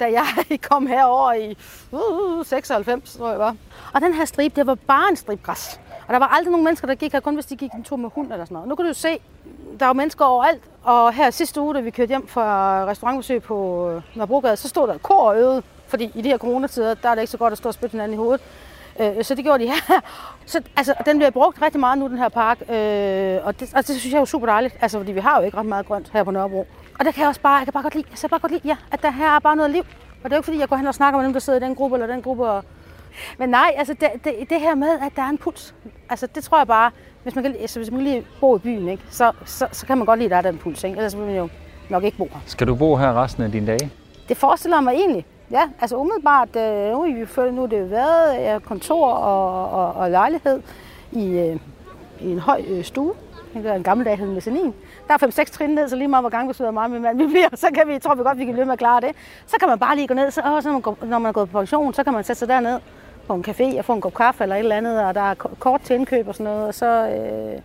[0.00, 0.26] da jeg
[0.70, 1.56] kom herover i
[1.92, 3.56] uh, 96, tror jeg var.
[3.94, 5.80] Og den her stribe, det var bare en stribe græs.
[6.06, 7.96] Og der var aldrig nogen mennesker, der gik her, kun hvis de gik en tur
[7.96, 8.68] med hund eller sådan noget.
[8.68, 9.18] Nu kan du jo se,
[9.80, 10.62] der var mennesker overalt.
[10.82, 14.88] Og her sidste uge, da vi kørte hjem fra restaurantbesøg på øh, Nørrebrogade, så stod
[14.88, 15.62] der et kor og øvede.
[15.88, 17.92] Fordi i de her coronatider, der er det ikke så godt at stå og spytte
[17.92, 18.40] hinanden i hovedet.
[19.00, 20.00] Øh, så det gjorde de her.
[20.46, 22.60] Så altså, den bliver brugt rigtig meget nu, den her park.
[22.60, 24.76] Øh, og, det, og det synes jeg er jo super dejligt.
[24.80, 26.66] Altså, fordi vi har jo ikke ret meget grønt her på Nørrebro.
[26.98, 28.52] Og det kan jeg også bare, jeg kan bare godt lide, jeg kan bare godt
[28.52, 29.82] lide, ja, at der her er bare noget liv.
[30.24, 31.58] Og det er jo ikke fordi, jeg går hen og snakker med dem, der sidder
[31.58, 32.48] i den gruppe eller den gruppe.
[32.48, 32.64] Og...
[33.38, 35.74] Men nej, altså det, det, det, her med, at der er en puls.
[36.10, 36.90] Altså det tror jeg bare,
[37.22, 39.86] hvis man kan, altså, hvis man kan lige bo i byen, ikke, så, så, så,
[39.86, 40.84] kan man godt lide, at der er den puls.
[40.84, 40.96] Ikke?
[40.96, 41.48] Ellers vil man jo
[41.88, 42.40] nok ikke bo her.
[42.46, 43.90] Skal du bo her resten af dine dage?
[44.28, 45.26] Det forestiller mig egentlig.
[45.50, 49.92] Ja, altså umiddelbart, øh, nu, er nu er det jo været ja, kontor og, og,
[49.92, 50.62] og lejlighed
[51.12, 51.56] i, øh,
[52.20, 53.12] i en høj øh, stue.
[53.54, 54.74] Det er en gammel dag, hed Mezzanin.
[55.08, 57.26] Der er 5-6 trin ned, så lige meget hvor gang vi meget med mand vi
[57.26, 59.10] bliver, så kan vi, tror vi godt, vi kan blive med at klare det.
[59.46, 61.28] Så kan man bare lige gå ned, så, åh, så når, man går, når man
[61.28, 62.80] er gået på pension, så kan man sætte sig derned
[63.26, 65.34] på en café og få en kop kaffe eller et eller andet, og der er
[65.34, 67.60] kort til indkøb og sådan noget, og så, øh,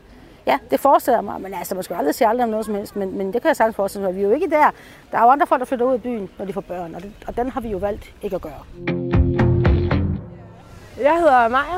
[0.48, 2.96] ja, det forestiller mig, men altså, man skal aldrig sige aldrig om noget som helst,
[2.96, 4.16] men, men det kan jeg sagtens forestille mig.
[4.16, 4.72] Vi er jo ikke der.
[5.12, 7.02] Der er jo andre folk, der flytter ud af byen, når de får børn, og,
[7.02, 8.64] det, og den har vi jo valgt ikke at gøre.
[11.02, 11.78] Jeg hedder Maja.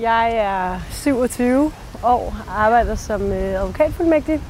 [0.00, 4.40] Jeg er 27 år og arbejder som øh, advokatfuldmægtig.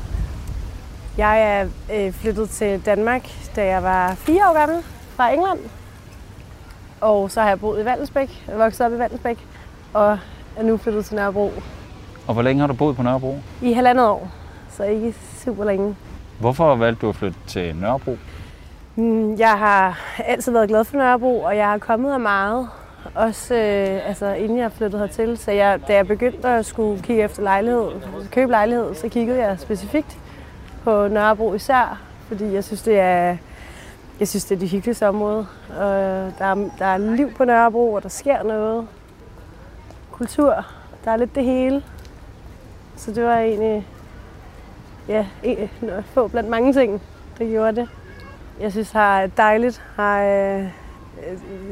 [1.19, 4.83] Jeg er øh, flyttet til Danmark, da jeg var fire år gammel
[5.17, 5.59] fra England.
[7.01, 9.47] Og så har jeg boet i Valdensbæk, vokset op i Valdensbæk,
[9.93, 10.19] og
[10.57, 11.53] er nu flyttet til Nørrebro
[12.27, 13.39] og hvor længe har du boet på Nørrebro?
[13.63, 14.31] I halvandet år,
[14.71, 15.97] så ikke super længe.
[16.41, 18.17] Hvorfor valgte du at flytte til Nørrebro?
[18.95, 22.69] Hmm, jeg har altid været glad for Nørrebro, og jeg har kommet her meget.
[23.15, 25.39] Også øh, altså, inden jeg flyttede hertil.
[25.39, 27.91] Så jeg, da jeg begyndte at skulle kigge efter lejlighed,
[28.31, 30.19] købe lejlighed, så kiggede jeg specifikt
[30.85, 33.37] på Nørrebro især, fordi jeg synes, det er,
[34.21, 35.47] jeg synes, det er det hyggeligste område.
[35.79, 35.87] Og
[36.39, 38.87] der, er, der er liv på Nørrebro, og der sker noget.
[40.13, 40.67] Kultur,
[41.05, 41.83] der er lidt det hele.
[43.05, 43.87] Så det var egentlig
[45.09, 45.71] ja, en,
[46.05, 47.03] få blandt mange ting,
[47.39, 47.89] der gjorde det.
[48.61, 49.83] Jeg synes, det er dejligt.
[49.97, 50.65] Har, øh,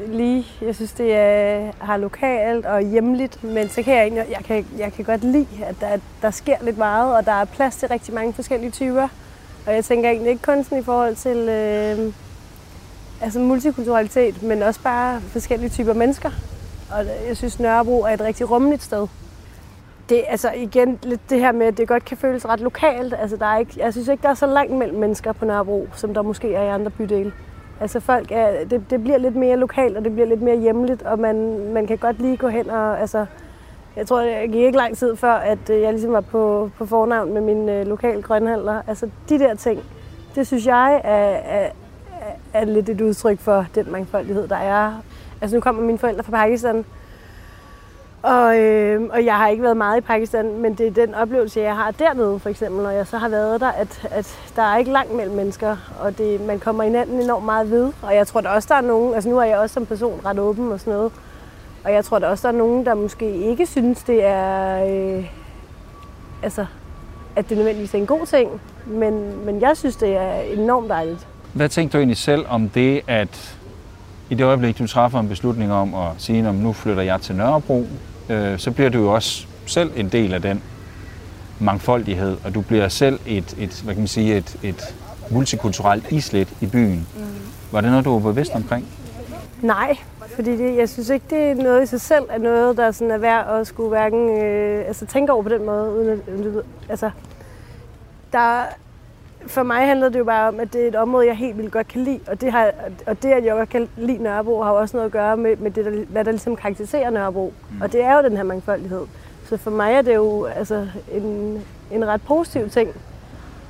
[0.09, 4.45] lige, jeg synes, det er, har lokalt og hjemligt, men så kan jeg, egentlig, jeg,
[4.45, 7.77] kan, jeg kan godt lide, at der, der sker lidt meget, og der er plads
[7.77, 9.09] til rigtig mange forskellige typer.
[9.67, 12.13] Og jeg tænker egentlig ikke kun sådan i forhold til øh,
[13.21, 16.31] altså multikulturalitet, men også bare forskellige typer mennesker.
[16.91, 19.07] Og jeg synes, Nørrebro er et rigtig rummeligt sted
[20.13, 23.15] det, altså igen, lidt det her med, at det godt kan føles ret lokalt.
[23.19, 25.89] Altså, der er ikke, jeg synes ikke, der er så langt mellem mennesker på Nørrebro,
[25.95, 27.33] som der måske er i andre bydele.
[27.81, 31.03] Altså folk er, det, det bliver lidt mere lokalt, og det bliver lidt mere hjemligt,
[31.03, 33.27] og man, man kan godt lige gå hen og, altså,
[33.97, 36.87] jeg tror, det gik ikke lang tid før, at øh, jeg ligesom var på, på
[36.87, 38.83] fornavn med min øh, lokale grønhandler.
[38.87, 39.83] Altså de der ting,
[40.35, 41.71] det synes jeg er, er,
[42.53, 45.03] er lidt et udtryk for den mangfoldighed, der er.
[45.41, 46.85] Altså nu kommer mine forældre fra Pakistan,
[48.23, 51.61] og, øh, og jeg har ikke været meget i Pakistan, men det er den oplevelse,
[51.61, 54.77] jeg har dernede, for eksempel, når jeg så har været der, at, at der er
[54.77, 57.93] ikke langt mellem mennesker, og det, man kommer hinanden enormt meget ved.
[58.03, 60.21] Og jeg tror da også, der er nogen, altså nu er jeg også som person
[60.25, 61.13] ret åben og sådan noget,
[61.85, 65.25] og jeg tror da også, der er nogen, der måske ikke synes, det er, øh,
[66.43, 66.67] altså,
[67.37, 71.27] at det nødvendigvis er en god ting, men, men jeg synes, det er enormt dejligt.
[71.53, 73.57] Hvad tænkte du egentlig selv om det, at
[74.31, 77.37] i det øjeblik, du træffer en beslutning om at sige, at nu flytter jeg til
[77.37, 77.87] Nørrebro,
[78.33, 80.63] øh, så bliver du jo også selv en del af den
[81.61, 84.95] mangfoldighed, og du bliver selv et, et hvad kan man sige, et, et
[85.31, 87.07] multikulturelt islet i byen.
[87.17, 87.23] Mm.
[87.73, 88.87] Var det noget, du var bevidst omkring?
[89.63, 89.97] Nej,
[90.35, 93.11] fordi det, jeg synes ikke, det er noget i sig selv, er noget, der sådan
[93.11, 95.93] er værd at skulle hverken, øh, altså tænke over på den måde.
[95.93, 97.11] Uden at, altså,
[98.33, 98.63] der,
[99.47, 101.73] for mig handler det jo bare om, at det er et område, jeg helt vildt
[101.73, 102.21] godt kan lide.
[102.27, 102.71] Og det, har,
[103.07, 105.71] og det at jeg godt kan lide Nørrebro, har også noget at gøre med, med
[105.71, 107.53] det, der, hvad der ligesom karakteriserer Nørrebro.
[107.71, 107.81] Mm.
[107.83, 109.07] Og det er jo den her mangfoldighed.
[109.49, 111.61] Så for mig er det jo altså, en,
[111.93, 112.91] en ret positiv ting.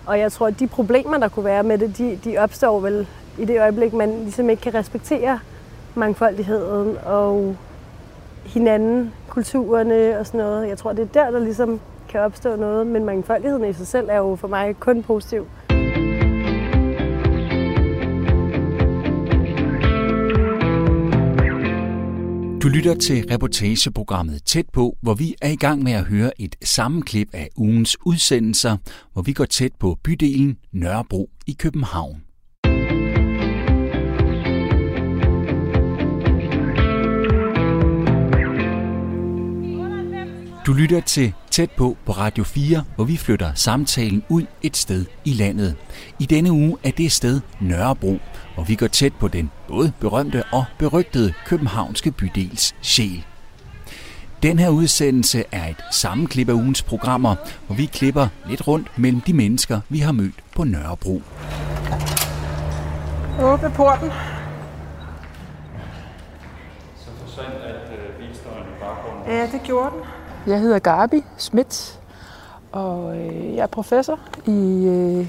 [0.06, 3.06] Og jeg tror, at de problemer, der kunne være med det, de, de opstår vel
[3.38, 5.38] i det øjeblik, man ligesom ikke kan respektere
[5.94, 7.56] mangfoldigheden og
[8.44, 10.68] hinanden, kulturerne og sådan noget.
[10.68, 14.08] Jeg tror, det er der, der ligesom kan opstå noget, men mangfoldigheden i sig selv
[14.10, 15.46] er jo for mig kun positiv.
[22.62, 26.56] Du lytter til reportageprogrammet Tæt på, hvor vi er i gang med at høre et
[26.64, 28.76] sammenklip af ugens udsendelser,
[29.12, 32.22] hvor vi går tæt på bydelen Nørrebro i København.
[40.66, 45.06] Du lytter til Tæt på på Radio 4, hvor vi flytter samtalen ud et sted
[45.24, 45.76] i landet.
[46.18, 48.18] I denne uge er det sted Nørrebro,
[48.54, 53.24] hvor vi går tæt på den både berømte og berygtede københavnske bydels sjæl.
[54.42, 57.36] Den her udsendelse er et sammenklip af ugens programmer,
[57.66, 61.22] hvor vi klipper lidt rundt mellem de mennesker, vi har mødt på Nørrebro.
[63.40, 64.10] Åbne porten.
[66.96, 69.32] Så forsvandt, at øh, bilstøjen i baggrunden.
[69.32, 70.21] Ja, det gjorde den.
[70.46, 72.00] Jeg hedder Gabi Schmidt,
[72.72, 75.26] og øh, jeg er professor i øh,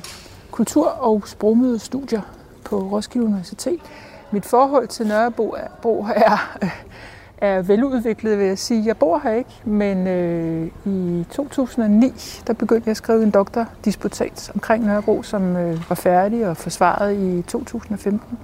[0.52, 2.22] kultur- og sprogmødestudier
[2.66, 3.80] på Roskilde Universitet.
[4.32, 6.58] Mit forhold til Nørrebro er, Bro er,
[7.48, 8.86] er veludviklet, vil jeg sige.
[8.86, 12.14] Jeg bor her ikke, men øh, i 2009
[12.48, 17.16] der begyndte jeg at skrive en doktordisputat omkring Nørrebro, som øh, var færdig og forsvaret
[17.18, 18.40] i 2015,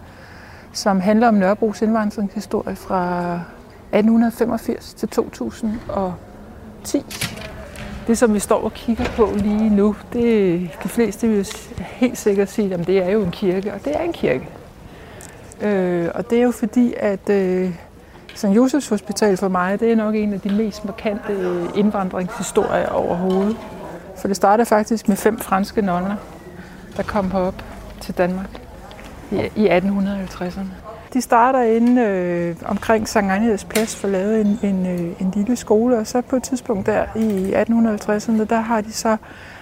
[0.74, 3.34] som handler om Nørrebros indvandringshistorie fra
[3.92, 6.14] 1885 til 2000 og
[6.84, 7.06] 10.
[8.08, 12.50] Det, som vi står og kigger på lige nu, det de fleste vil helt sikkert
[12.50, 14.48] sige, at det er jo en kirke, og det er en kirke.
[15.62, 17.74] Øh, og det er jo fordi, at øh,
[18.36, 18.46] St.
[18.46, 23.58] Josefs Hospital for mig, det er nok en af de mest markante øh, indvandringshistorier overhovedet.
[24.18, 26.16] For det startede faktisk med fem franske nonner,
[26.98, 27.64] der kom herop
[28.02, 28.62] til Danmark
[29.32, 30.89] i, i 1850'erne.
[31.14, 35.32] De starter inde øh, omkring Sankt Agnes Plads for at lave en, en, øh, en
[35.36, 39.18] lille skole, og så på et tidspunkt der i 1850'erne, der har de så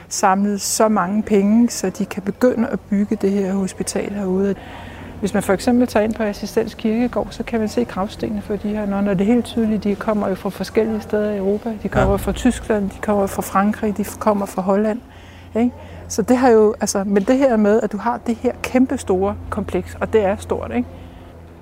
[0.09, 4.55] samlet så mange penge, så de kan begynde at bygge det her hospital herude.
[5.19, 8.55] Hvis man for eksempel tager ind på Assistens Kirkegård, så kan man se gravstenene for
[8.55, 9.13] de her nonner.
[9.13, 11.73] Det er helt tydeligt, de kommer jo fra forskellige steder i Europa.
[11.83, 12.17] De kommer ja.
[12.17, 14.99] fra Tyskland, de kommer fra Frankrig, de kommer fra Holland.
[15.55, 15.71] Ikke?
[16.07, 18.97] Så det har jo, altså, men det her med, at du har det her kæmpe
[18.97, 20.87] store kompleks, og det er stort, ikke?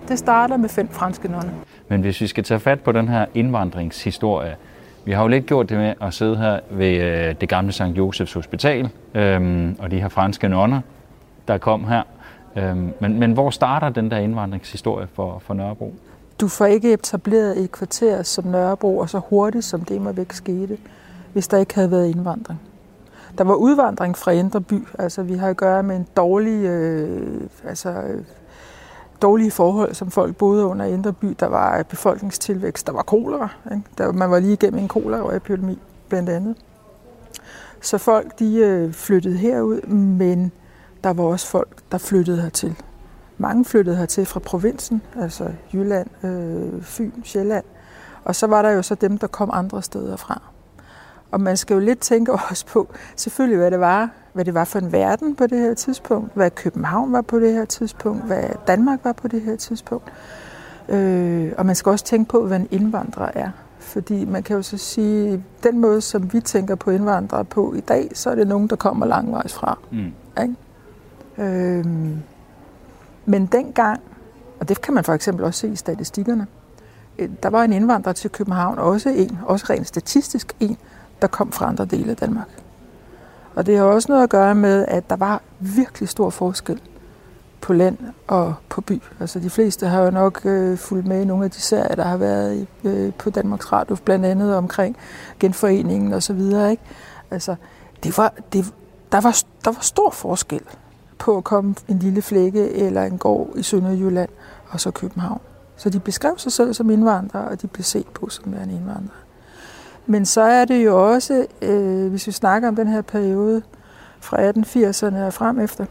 [0.08, 1.52] Det starter med fem franske nonner.
[1.88, 4.56] Men hvis vi skal tage fat på den her indvandringshistorie,
[5.06, 7.82] vi har jo lidt gjort det med at sidde her ved øh, det gamle St.
[7.82, 10.82] Josefs Hospital, øhm, og de her franske nonner,
[11.48, 12.04] der kom her.
[12.56, 15.94] Øhm, men, men hvor starter den der indvandringshistorie for, for Nørrebro?
[16.40, 20.32] Du får ikke etableret et kvarter som Nørrebro, og så hurtigt som det må væk
[20.34, 20.78] skete,
[21.34, 22.62] hvis der ikke havde været indvandring.
[23.38, 24.88] Der var udvandring fra Indre By.
[25.00, 28.04] Altså, vi har at gøre med en dårlig øh, altså,
[29.22, 31.36] dårlige forhold, som folk boede under i Indre By.
[31.40, 33.50] Der var befolkningstilvækst, der var kolera.
[33.72, 33.84] Ikke?
[33.98, 36.56] Der, man var lige igennem en koleraepidemi, blandt andet.
[37.82, 40.52] Så folk de øh, flyttede herud, men
[41.04, 42.76] der var også folk, der flyttede hertil.
[43.38, 47.66] Mange flyttede hertil fra provinsen, altså Jylland, øh, Fyn, Sjælland.
[48.24, 50.42] Og så var der jo så dem, der kom andre steder fra.
[51.32, 54.64] Og man skal jo lidt tænke også på, selvfølgelig hvad det var, hvad det var
[54.64, 58.44] for en verden på det her tidspunkt, hvad København var på det her tidspunkt, hvad
[58.68, 60.12] Danmark var på det her tidspunkt.
[60.90, 63.50] Øh, og man skal også tænke på, hvad en indvandrer er.
[63.80, 67.80] Fordi man kan jo så sige, den måde, som vi tænker på indvandrere på i
[67.80, 69.78] dag, så er det nogen, der kommer langvejs fra.
[69.92, 70.12] Mm.
[70.42, 70.56] Ikke?
[71.38, 71.86] Øh,
[73.26, 74.02] men dengang,
[74.60, 76.48] og det kan man for eksempel også se i statistikkerne,
[77.20, 80.78] øh, der var en indvandrer til København, også en, også rent statistisk en,
[81.22, 82.65] der kom fra andre dele af Danmark.
[83.56, 86.82] Og det har også noget at gøre med, at der var virkelig stor forskel
[87.62, 89.02] på land og på by.
[89.20, 92.04] Altså de fleste har jo nok øh, fulgt med i nogle af de serier, der
[92.04, 94.98] har været i, øh, på Danmarks Radio, blandt andet omkring
[95.40, 96.72] genforeningen og så videre.
[96.72, 96.84] Ikke?
[97.32, 97.56] Altså,
[98.04, 98.74] det var, det,
[99.12, 100.62] der, var, der var stor forskel
[101.18, 104.30] på at komme en lille flække eller en gård i Sønderjylland
[104.70, 105.42] og så København.
[105.78, 109.25] Så de beskrev sig selv som indvandrere, og de blev set på som værende indvandrere.
[110.08, 113.62] Men så er det jo også, øh, hvis vi snakker om den her periode
[114.20, 115.86] fra 1880'erne og frem efter,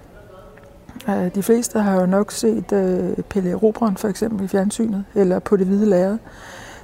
[1.08, 5.38] øh, de fleste har jo nok set øh, Pelle Robron for eksempel i fjernsynet, eller
[5.38, 6.18] på det hvide lærred,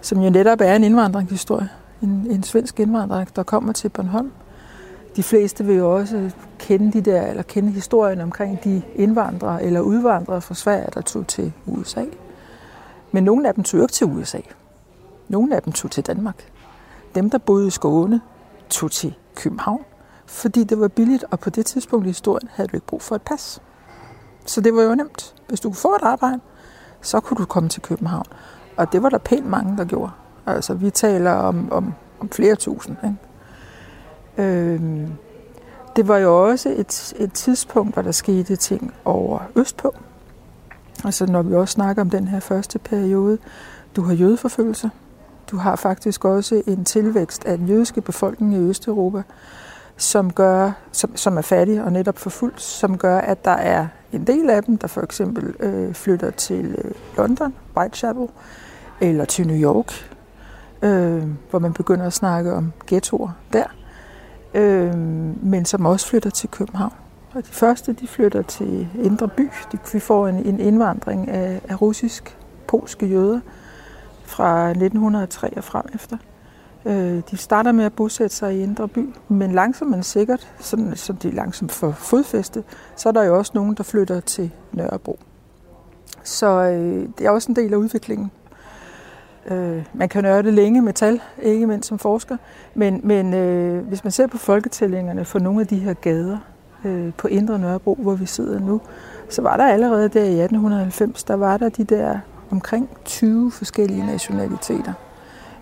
[0.00, 1.68] som jo netop er en indvandringshistorie.
[2.02, 4.32] En, en svensk indvandrer, der kommer til Bornholm.
[5.16, 9.80] De fleste vil jo også kende de der, eller kende historien omkring de indvandrere eller
[9.80, 12.04] udvandrere fra Sverige, der tog til USA.
[13.12, 14.38] Men nogle af dem tog ikke til USA.
[15.28, 16.44] Nogle af dem tog til Danmark
[17.14, 18.20] dem, der boede i Skåne,
[18.70, 19.85] tog til København,
[20.27, 23.14] fordi det var billigt, og på det tidspunkt i historien havde du ikke brug for
[23.14, 23.62] et pas.
[24.46, 25.35] Så det var jo nemt.
[25.49, 26.40] Hvis du kunne få et arbejde,
[27.01, 28.27] så kunne du komme til København.
[28.77, 30.12] Og det var der pænt mange, der gjorde.
[30.46, 32.96] Altså, vi taler om, om, om flere tusind.
[33.05, 33.16] Ikke?
[34.49, 35.12] Øhm,
[35.96, 39.94] det var jo også et, et tidspunkt, hvor der skete ting over Østpå.
[41.05, 43.38] Altså når vi også snakker om den her første periode,
[43.96, 44.90] Du har jødeforfølgelse.
[45.50, 49.22] Du har faktisk også en tilvækst af den jødiske befolkning i Østeuropa,
[49.96, 54.26] som, gør, som, som er fattige og netop forfulgt, som gør, at der er en
[54.26, 58.28] del af dem, der for eksempel øh, flytter til øh, London, Whitechapel,
[59.00, 60.16] eller til New York,
[60.82, 63.66] øh, hvor man begynder at snakke om ghettoer der,
[64.54, 64.94] øh,
[65.42, 66.92] men som også flytter til København.
[67.34, 69.50] Og de første, de flytter til Indre By.
[69.72, 73.40] De, vi får en, en indvandring af, af russisk-polske jøder
[74.30, 76.16] fra 1903 og frem efter.
[76.84, 80.96] Øh, de starter med at bosætte sig i Indre By, men langsomt men sikkert, sådan,
[80.96, 82.64] som de langsomt får fodfæste,
[82.96, 85.18] så er der jo også nogen, der flytter til Nørrebro.
[86.22, 88.30] Så øh, det er også en del af udviklingen.
[89.46, 92.36] Øh, man kan nørde længe med tal, ikke mindst som forsker,
[92.74, 96.38] men, men øh, hvis man ser på folketællingerne for nogle af de her gader
[96.84, 98.80] øh, på Indre Nørrebro, hvor vi sidder nu,
[99.28, 102.18] så var der allerede der i 1890, der var der de der
[102.50, 104.92] omkring 20 forskellige nationaliteter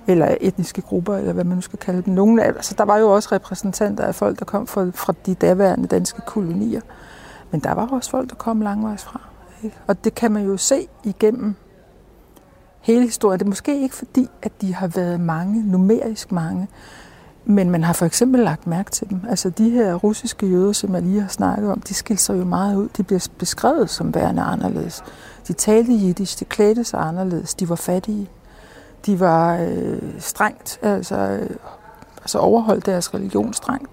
[0.06, 2.14] eller etniske grupper, eller hvad man nu skal kalde dem.
[2.14, 5.88] Nogle, altså, der var jo også repræsentanter af folk, der kom fra, fra de daværende
[5.88, 6.80] danske kolonier.
[7.50, 9.20] Men der var også folk, der kom langvejs fra.
[9.62, 9.76] Ikke?
[9.86, 11.54] Og det kan man jo se igennem
[12.80, 13.38] hele historien.
[13.38, 16.68] Det er måske ikke fordi, at de har været mange, numerisk mange,
[17.44, 19.20] men man har for eksempel lagt mærke til dem.
[19.28, 22.44] Altså de her russiske jøder, som jeg lige har snakket om, de skiller sig jo
[22.44, 22.88] meget ud.
[22.96, 25.04] De bliver beskrevet som værende anderledes.
[25.48, 28.30] De talte jiddisch, de klædte sig anderledes, de var fattige.
[29.06, 31.50] De var øh, strengt, altså, øh,
[32.20, 33.88] altså overholdt deres religion strengt.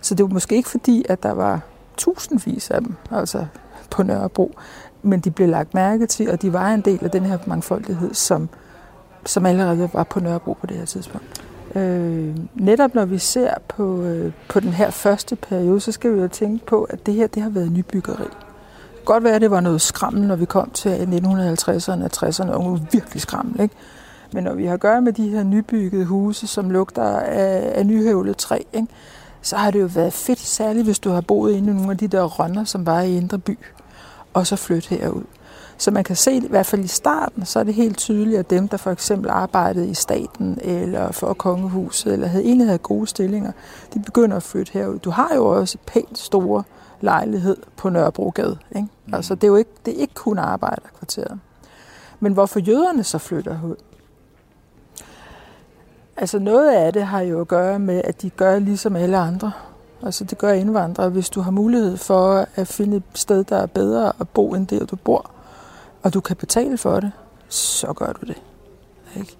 [0.00, 1.60] Så det var måske ikke fordi, at der var
[1.96, 3.46] tusindvis af dem altså
[3.90, 4.54] på Nørrebro,
[5.02, 8.14] men de blev lagt mærke til, og de var en del af den her mangfoldighed,
[8.14, 8.48] som,
[9.26, 11.42] som allerede var på Nørrebro på det her tidspunkt.
[11.74, 16.20] Øh, netop når vi ser på, øh, på den her første periode, så skal vi
[16.20, 18.28] jo tænke på, at det her det har været nybyggeri.
[19.04, 22.80] Godt være, at det var noget skrammel, når vi kom til 1950'erne og 60'erne, og
[22.92, 23.74] virkelig skrammel, ikke?
[24.32, 27.86] Men når vi har at gøre med de her nybyggede huse, som lugter af, af
[27.86, 28.88] nyhøvlet træ, ikke?
[29.42, 31.98] så har det jo været fedt, særligt hvis du har boet inde i nogle af
[31.98, 33.58] de der rønner, som var i Indre By,
[34.34, 35.22] og så flytte herud.
[35.76, 38.50] Så man kan se, i hvert fald i starten, så er det helt tydeligt, at
[38.50, 43.06] dem, der for eksempel arbejdede i staten eller for kongehuset, eller havde egentlig havde gode
[43.06, 43.52] stillinger,
[43.94, 44.98] de begynder at flytte herud.
[44.98, 46.62] Du har jo også pænt store
[47.02, 48.58] lejlighed på Nørrebrogade.
[48.76, 48.88] Ikke?
[49.06, 49.14] Mm.
[49.14, 51.40] Altså, det er jo ikke, det er ikke kun arbejderkvarteret.
[52.20, 53.76] Men hvorfor jøderne så flytter ud?
[56.16, 59.52] Altså noget af det har jo at gøre med, at de gør ligesom alle andre.
[60.02, 61.08] Altså det gør indvandrere.
[61.08, 64.66] Hvis du har mulighed for at finde et sted, der er bedre at bo end
[64.66, 65.30] der, du bor,
[66.02, 67.12] og du kan betale for det,
[67.48, 68.42] så gør du det.
[69.16, 69.36] Ikke?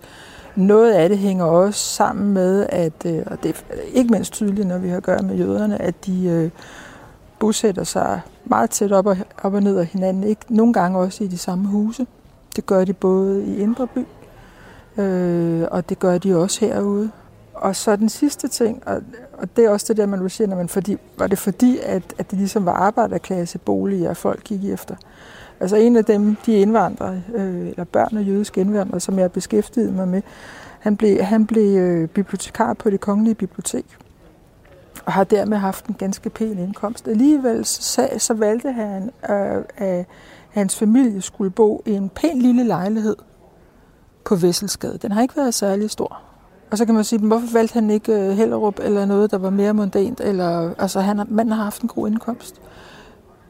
[0.56, 4.68] Noget af det hænger også sammen med, at, øh, og det er ikke mindst tydeligt,
[4.68, 6.50] når vi har at gøre med jøderne, at de øh,
[7.42, 10.24] bosætter sig meget tæt op og, op og ned af hinanden.
[10.24, 10.40] Ikke?
[10.48, 12.06] Nogle gange også i de samme huse.
[12.56, 14.06] Det gør de både i Indre By,
[15.00, 17.10] øh, og det gør de også herude.
[17.54, 19.02] Og så den sidste ting, og,
[19.32, 22.02] og det er også det der, man roser, når man fordi, var det fordi, at,
[22.18, 24.96] at det ligesom var arbejderklasse boliger, folk gik efter.
[25.60, 29.92] Altså en af dem, de indvandrere, øh, eller børn af jødiske indvandrere, som jeg beskæftigede
[29.92, 30.22] mig med,
[30.80, 33.84] han blev, han blev øh, bibliotekar på det kongelige bibliotek,
[35.06, 37.08] og har dermed haft en ganske pæn indkomst.
[37.08, 40.06] Alligevel så, så valgte han, øh, at
[40.50, 43.16] hans familie skulle bo i en pæn lille lejlighed
[44.24, 44.98] på Vesselsgade.
[44.98, 46.20] Den har ikke været særlig stor.
[46.70, 49.50] Og så kan man sige, hvorfor valgte han ikke øh, Hellerup eller noget, der var
[49.50, 50.20] mere mondant?
[50.20, 52.60] Eller, altså, han, manden har haft en god indkomst.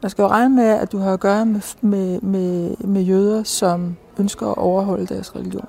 [0.01, 3.43] Man skal jo regne med, at du har at gøre med, med, med, med jøder,
[3.43, 5.67] som ønsker at overholde deres religion.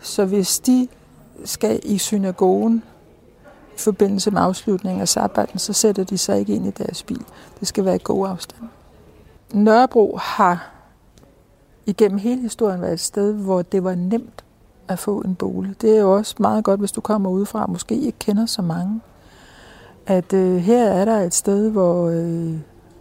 [0.00, 0.88] Så hvis de
[1.44, 2.82] skal i synagogen
[3.76, 7.24] i forbindelse med afslutningen af sabbaten, så sætter de sig ikke ind i deres bil.
[7.60, 8.62] Det skal være i god afstand.
[9.52, 10.70] Nørrebro har
[11.86, 14.44] igennem hele historien været et sted, hvor det var nemt
[14.88, 15.74] at få en bolig.
[15.80, 18.62] Det er jo også meget godt, hvis du kommer udefra og måske ikke kender så
[18.62, 19.00] mange.
[20.06, 22.54] At øh, her er der et sted, hvor øh,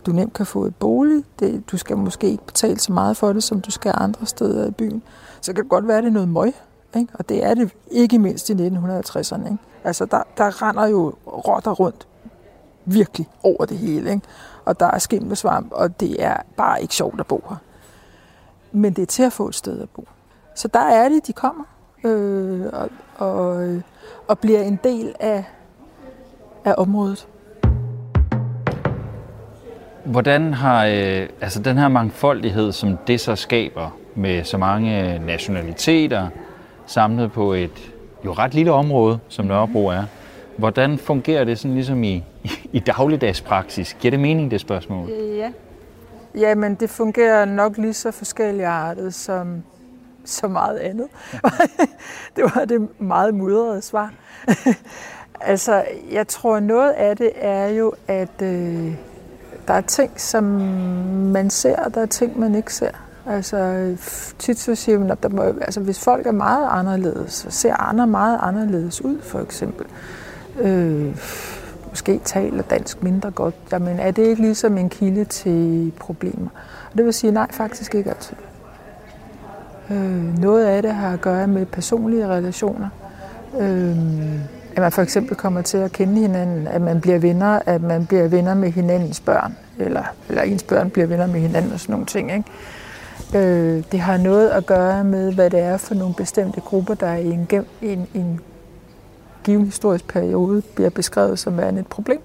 [0.05, 1.23] du nemt kan få et bolig.
[1.39, 4.67] Det, du skal måske ikke betale så meget for det, som du skal andre steder
[4.67, 5.03] i byen.
[5.41, 6.53] Så kan det godt være, at det er noget møg.
[6.95, 7.13] Ikke?
[7.13, 9.45] Og det er det ikke mindst i 1950'erne.
[9.45, 9.57] Ikke?
[9.83, 12.07] Altså, der, der render jo rotter rundt
[12.85, 14.11] virkelig over det hele.
[14.11, 14.21] Ikke?
[14.65, 17.57] Og der er skimmelsvamp, og det er bare ikke sjovt at bo her.
[18.71, 20.07] Men det er til at få et sted at bo.
[20.55, 21.63] Så der er det, de kommer
[22.03, 23.81] øh, og, og,
[24.27, 25.43] og bliver en del af,
[26.65, 27.27] af området.
[30.03, 36.29] Hvordan har øh, altså den her mangfoldighed, som det så skaber med så mange nationaliteter
[36.85, 37.93] samlet på et
[38.25, 40.03] jo ret lille område, som Nørrebro er,
[40.57, 42.23] hvordan fungerer det sådan ligesom i,
[42.71, 43.97] i dagligdagspraksis?
[43.99, 45.09] Giver det mening, det spørgsmål?
[45.09, 45.51] Ja.
[46.35, 49.63] Jamen, det fungerer nok lige så forskellige artet, som,
[50.25, 51.07] så meget andet.
[52.35, 54.13] det var det meget mudrede svar.
[55.41, 58.93] altså, jeg tror, noget af det er jo, at øh,
[59.67, 60.43] der er ting, som
[61.33, 62.91] man ser, og der er ting, man ikke ser.
[63.25, 63.95] Altså,
[64.39, 67.73] tit så siger man, at der må, altså, hvis folk er meget anderledes, så ser
[67.73, 69.85] andre meget anderledes ud, for eksempel.
[70.61, 71.15] Øh,
[71.89, 73.55] måske taler dansk mindre godt.
[73.71, 76.49] Jamen, er det ikke ligesom en kilde til problemer?
[76.91, 78.35] Og det vil sige, nej, faktisk ikke altid.
[79.91, 82.89] Øh, noget af det har at gøre med personlige relationer.
[83.59, 83.97] Øh,
[84.75, 88.05] at man for eksempel kommer til at kende hinanden, at man bliver venner, at man
[88.05, 91.93] bliver venner med hinandens børn, eller, eller ens børn bliver venner med hinanden og sådan
[91.93, 92.31] nogle ting.
[92.31, 92.43] Ikke?
[93.35, 97.13] Øh, det har noget at gøre med, hvad det er for nogle bestemte grupper, der
[97.13, 97.47] i en,
[97.81, 98.39] en, en
[99.43, 102.21] given historisk periode bliver beskrevet som værende et problem.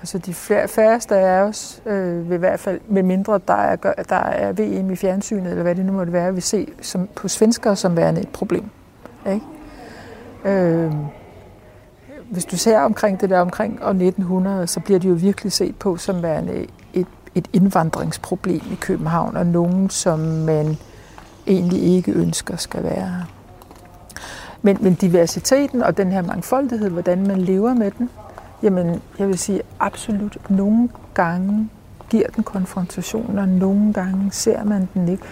[0.00, 0.34] Altså de
[0.68, 3.76] færreste af os øh, vil i hvert fald, med mindre der er,
[4.08, 7.28] der er VM i fjernsynet, eller hvad det nu måtte være, vil se som, på
[7.28, 8.64] svensker som værende et problem.
[9.26, 9.46] Ikke?
[10.44, 10.92] Øh,
[12.30, 15.76] hvis du ser omkring det der omkring år 1900, så bliver de jo virkelig set
[15.76, 17.06] på som værende et,
[17.36, 20.76] et indvandringsproblem i København, og nogen, som man
[21.46, 23.24] egentlig ikke ønsker skal være her.
[24.62, 28.10] Men, men diversiteten og den her mangfoldighed, hvordan man lever med den,
[28.62, 31.70] jamen jeg vil sige absolut nogle gange
[32.10, 35.24] giver den konfrontationer, nogle gange ser man den ikke.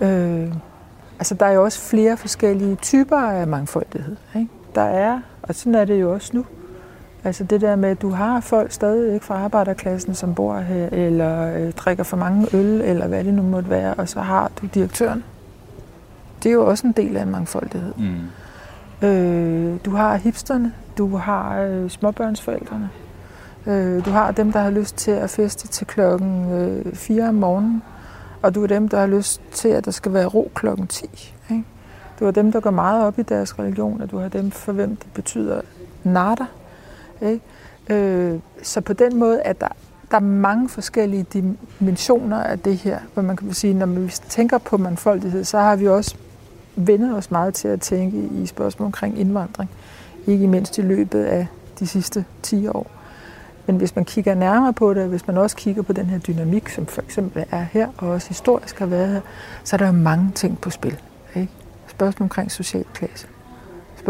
[0.00, 0.54] Øh,
[1.18, 4.16] altså der er jo også flere forskellige typer af mangfoldighed.
[4.36, 4.48] Ikke?
[4.74, 6.44] Der er, og sådan er det jo også nu.
[7.24, 10.88] Altså det der med, at du har folk stadig ikke fra arbejderklassen, som bor her,
[10.92, 14.50] eller øh, drikker for mange øl, eller hvad det nu måtte være, og så har
[14.60, 15.24] du direktøren.
[16.42, 17.94] Det er jo også en del af en mangfoldighed.
[17.98, 19.08] Mm.
[19.08, 22.90] Øh, du har hipsterne, du har øh, småbørnsforældrene,
[23.66, 27.34] øh, du har dem, der har lyst til at feste til klokken øh, 4 om
[27.34, 27.82] morgenen,
[28.42, 31.34] og du er dem, der har lyst til, at der skal være ro klokken 10.
[31.50, 31.64] Ikke?
[32.20, 34.72] Du har dem, der går meget op i deres religion, og du har dem, for
[34.72, 35.60] hvem det betyder
[36.04, 36.46] natter.
[37.22, 37.40] Ikke?
[37.88, 39.68] Øh, så på den måde er der,
[40.10, 41.26] der er mange forskellige
[41.80, 45.76] dimensioner af det her, hvor man kan sige, når vi tænker på mangfoldighed, så har
[45.76, 46.16] vi også
[46.76, 49.70] vendet os meget til at tænke i spørgsmål omkring indvandring.
[50.26, 51.46] Ikke mindst i løbet af
[51.78, 52.90] de sidste 10 år.
[53.66, 56.68] Men hvis man kigger nærmere på det, hvis man også kigger på den her dynamik,
[56.68, 59.20] som for eksempel er her, og også historisk har været her,
[59.64, 60.96] så er der jo mange ting på spil.
[61.34, 61.52] Ikke?
[61.86, 63.26] Spørgsmål omkring social klasse.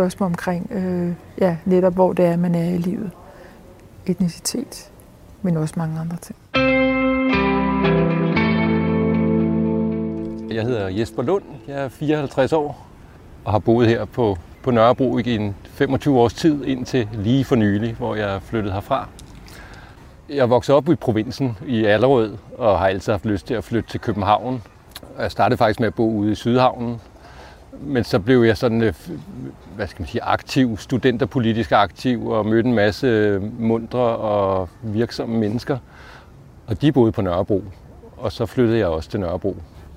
[0.00, 3.10] Spørgsmål omkring, øh, ja, netop hvor det er, man er i livet.
[4.06, 4.90] Etnicitet,
[5.42, 6.38] men også mange andre ting.
[10.54, 12.86] Jeg hedder Jesper Lund, jeg er 54 år
[13.44, 17.56] og har boet her på, på Nørrebro i en 25 års tid indtil lige for
[17.56, 19.08] nylig, hvor jeg flyttede herfra.
[20.28, 23.90] Jeg voksede op i provinsen i Allerød og har altid haft lyst til at flytte
[23.90, 24.62] til København.
[25.18, 27.00] Jeg startede faktisk med at bo ude i Sydhavnen,
[27.72, 28.94] men så blev jeg sådan, øh,
[29.76, 35.78] hvad skal man sige, aktiv, studenterpolitisk aktiv og mødte en masse mundre og virksomme mennesker.
[36.66, 37.64] Og de boede på Nørrebro,
[38.16, 39.56] og så flyttede jeg også til Nørrebro.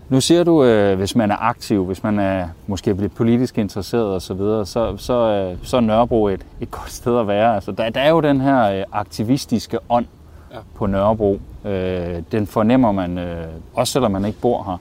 [0.10, 4.16] Nu siger du, øh, hvis man er aktiv, hvis man er måske lidt politisk interesseret
[4.16, 7.56] osv., så, så, så, øh, så er Nørrebro et, et godt sted at være.
[7.56, 10.06] Altså, der, der er jo den her øh, aktivistiske ånd
[10.54, 10.58] ja.
[10.76, 11.40] på Nørrebro.
[11.66, 14.78] Øh, den fornemmer man, øh, også selvom man ikke bor her.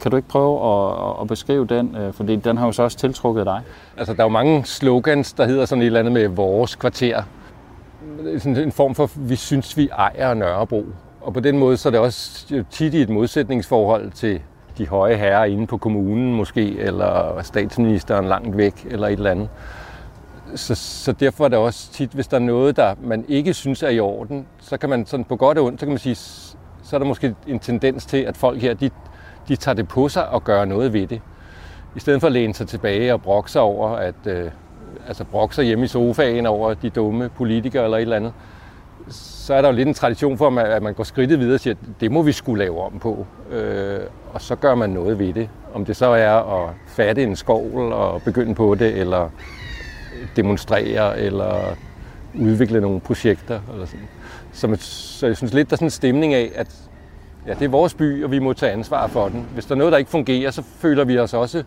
[0.00, 1.96] Kan du ikke prøve at, at beskrive den?
[1.96, 3.60] Øh, fordi den har jo så også tiltrukket dig.
[3.96, 7.22] Altså, der er jo mange slogans, der hedder sådan et eller andet med vores kvarter.
[8.38, 10.84] Sådan en form for, vi synes, vi ejer Nørrebro.
[11.20, 14.40] Og på den måde, så er det også øh, tit i et modsætningsforhold til
[14.78, 19.48] de høje herrer inde på kommunen måske, eller statsministeren langt væk, eller et eller andet.
[20.54, 23.82] Så, så derfor er det også tit, hvis der er noget, der man ikke synes
[23.82, 26.14] er i orden, så kan man sådan på godt og ondt, så kan man sige,
[26.82, 28.90] så er der måske en tendens til, at folk her, de,
[29.48, 31.20] de tager det på sig og gør noget ved det.
[31.96, 34.50] I stedet for at læne sig tilbage og brokke sig over, at, øh,
[35.08, 38.32] altså brokke sig hjemme i sofaen over de dumme politikere eller et eller andet,
[39.08, 41.74] så er der jo lidt en tradition for, at man går skridtet videre og siger,
[41.74, 43.26] at det må vi skulle lave om på.
[43.50, 44.00] Øh,
[44.32, 45.48] og så gør man noget ved det.
[45.74, 49.30] Om det så er at fatte en skovl og begynde på det, eller
[50.36, 51.76] demonstrere, eller
[52.34, 53.60] udvikle nogle projekter.
[53.72, 54.08] Eller sådan.
[54.52, 56.85] Så, så jeg synes lidt, der er sådan en stemning af, at
[57.46, 59.46] ja, det er vores by, og vi må tage ansvar for den.
[59.54, 61.62] Hvis der er noget, der ikke fungerer, så føler vi os også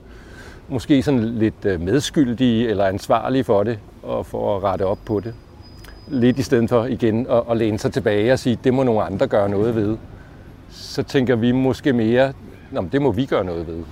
[0.69, 5.19] måske sådan lidt øh, medskyldige eller ansvarlige for det, og for at rette op på
[5.19, 5.33] det
[6.09, 9.03] lidt i stedet for igen at, at læne sig tilbage og sige, det må nogle
[9.03, 9.97] andre gøre noget ved.
[10.69, 12.33] Så tænker vi måske mere,
[12.71, 13.83] Nå, det må vi gøre noget ved.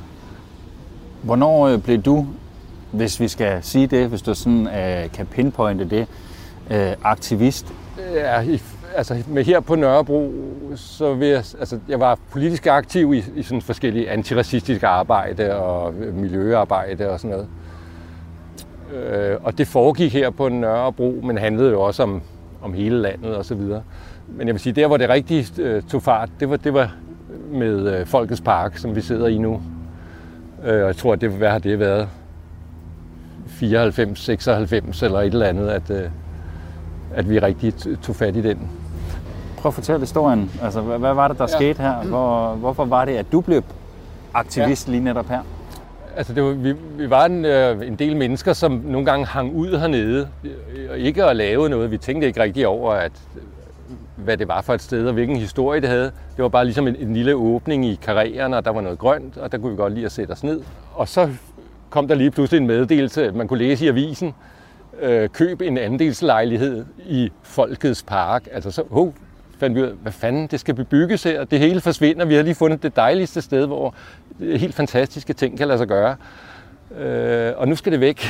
[1.23, 2.27] Hvornår øh, blev du,
[2.91, 6.07] hvis vi skal sige det, hvis du sådan uh, kan pinpointe det,
[6.71, 7.73] uh, aktivist?
[8.15, 8.41] Ja,
[8.97, 10.33] altså med her på Nørrebro,
[10.75, 15.93] så vil jeg, altså jeg var politisk aktiv i, i sådan forskellige antiracistiske arbejde og
[15.93, 17.47] øh, miljøarbejde og sådan noget.
[18.93, 22.21] Øh, og det foregik her på Nørrebro, men handlede jo også om,
[22.61, 23.83] om hele landet og så videre.
[24.27, 26.95] Men jeg vil sige, der hvor det rigtig øh, tog fart, det var, det var
[27.51, 29.61] med øh, Folkets Park, som vi sidder i nu.
[30.65, 32.09] Øh, og jeg tror, det, hvad har det været?
[33.47, 36.09] 94, 96 eller et eller andet, at, øh,
[37.13, 38.69] at vi rigtig tog fat i den.
[39.57, 40.51] Prøv at fortælle historien.
[40.61, 41.57] Altså, hvad, hvad var det, der ja.
[41.57, 41.93] skete her?
[42.03, 43.63] Hvor, hvorfor var det, at du blev
[44.33, 44.91] aktivist ja.
[44.91, 45.41] lige netop her?
[46.17, 49.55] Altså, det var, vi, vi var en, øh, en del mennesker, som nogle gange hang
[49.55, 50.27] ud hernede.
[50.89, 51.91] Og ikke at lave noget.
[51.91, 53.11] Vi tænkte ikke rigtig over, at,
[54.15, 56.11] hvad det var for et sted, og hvilken historie det havde.
[56.35, 59.37] Det var bare ligesom en, en lille åbning i karrieren, og der var noget grønt,
[59.37, 60.61] og der kunne vi godt lide at sætte os ned.
[60.93, 61.29] Og så
[61.89, 64.33] kom der lige pludselig en meddelelse, at man kunne læse i avisen,
[65.01, 68.47] øh, køb en andelslejlighed i Folkets Park.
[68.51, 69.11] Altså så, oh,
[69.59, 71.43] fandt vi ud af, hvad fanden, det skal bebygges her.
[71.43, 72.25] Det hele forsvinder.
[72.25, 73.95] Vi har lige fundet det dejligste sted, hvor
[74.39, 76.15] helt fantastiske ting kan lade sig gøre.
[76.97, 78.27] Øh, og nu skal det væk.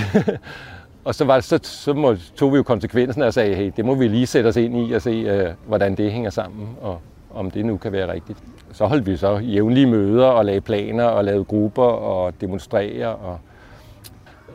[1.06, 3.96] og så, var, så, så må, tog vi jo konsekvensen og sagde, hey, det må
[3.96, 7.02] vi lige sætte os ind i og se, øh, hvordan det hænger sammen, og
[7.34, 8.40] om det nu kan være rigtigt.
[8.74, 13.16] Så holdt vi så jævnlige møder og lagde planer og lavede grupper og demonstrerede.
[13.16, 13.40] Og...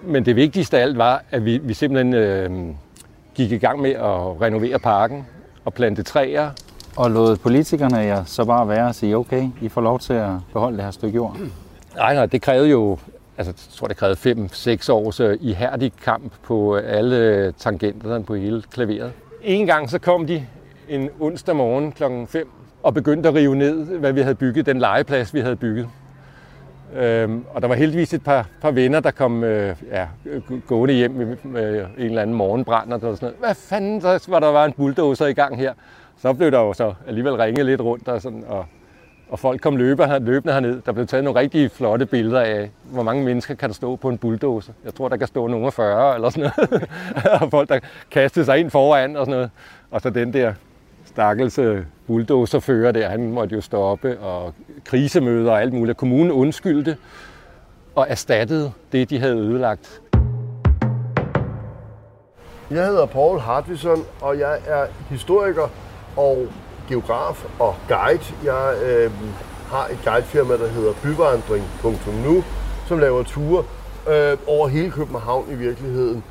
[0.02, 2.50] Men det vigtigste af alt var, at vi, vi simpelthen øh,
[3.34, 5.26] gik i gang med at renovere parken
[5.64, 6.50] og plante træer.
[6.96, 10.30] Og lod politikerne ja, så bare være og sige, okay, I får lov til at
[10.52, 11.36] beholde det her stykke jord?
[11.96, 12.98] Nej, nej, det krævede jo,
[13.38, 18.62] altså jeg tror det krævede 5-6 års øh, ihærdig kamp på alle tangenterne på hele
[18.62, 19.12] klaveret.
[19.42, 20.46] En gang så kom de
[20.88, 22.48] en onsdag morgen klokken 5
[22.82, 25.88] og begyndte at rive ned, hvad vi havde bygget, den legeplads, vi havde bygget.
[26.96, 30.06] Øhm, og der var heldigvis et par, par venner, der kom øh, ja,
[30.66, 33.36] gående hjem med, med en eller anden morgenbrand og sådan noget.
[33.38, 35.72] Hvad fanden, så var der var en bulldozer i gang her.
[36.22, 38.66] Så blev der jo så alligevel ringet lidt rundt, og, sådan, og,
[39.28, 40.82] og folk kom løber, løbende herned.
[40.86, 44.08] Der blev taget nogle rigtig flotte billeder af, hvor mange mennesker kan der stå på
[44.08, 44.72] en bulldozer.
[44.84, 46.88] Jeg tror, der kan stå nogle 40 eller sådan noget.
[47.42, 47.78] og folk, der
[48.10, 49.50] kastede sig ind foran og sådan noget.
[49.90, 50.54] Og så den der
[51.04, 54.54] stakkels øh, bulldozerfører der, han måtte jo stoppe, og
[54.84, 55.98] krisemøder og alt muligt.
[55.98, 56.96] Kommunen undskyldte
[57.94, 60.00] og erstattede det, de havde ødelagt.
[62.70, 65.68] Jeg hedder Paul Hartvison, og jeg er historiker
[66.16, 66.46] og
[66.88, 68.24] geograf og guide.
[68.44, 69.10] Jeg øh,
[69.70, 72.44] har et guidefirma, der hedder byvandring.nu,
[72.86, 73.64] som laver ture
[74.08, 76.24] øh, over hele København i virkeligheden.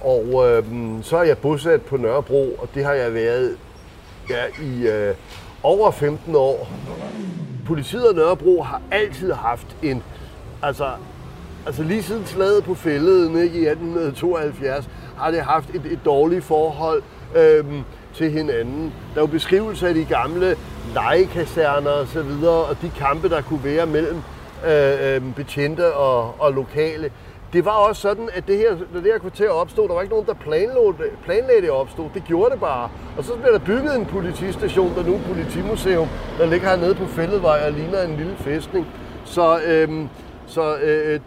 [0.00, 0.64] Og øh,
[1.02, 3.56] så er jeg bosat på Nørrebro, og det har jeg været
[4.30, 5.14] ja, i øh,
[5.62, 6.68] over 15 år.
[7.66, 10.02] Politiet og Nørrebro har altid haft en,
[10.62, 10.90] altså,
[11.66, 16.44] altså lige siden slaget på fælleden ikke, i 1872, har det haft et, et dårligt
[16.44, 17.02] forhold
[17.36, 17.64] Øh,
[18.18, 18.92] til hinanden.
[19.14, 20.56] Der er jo beskrivelser af de gamle
[20.94, 24.16] legekaserner og så videre, og de kampe, der kunne være mellem
[24.66, 27.10] øh, øh, betjente og, og lokale
[27.52, 30.14] det var også sådan, at det her, når det her kvarter opstod, der var ikke
[30.14, 30.94] nogen, der planlagde,
[31.24, 32.08] planlagde det opstod.
[32.14, 32.90] Det gjorde det bare.
[33.18, 36.08] Og så blev der bygget en politistation, der nu er politimuseum,
[36.38, 38.86] der ligger hernede på Fælledvej og ligner en lille fæstning.
[39.24, 40.08] Så, øhm,
[40.46, 41.20] så øh, øh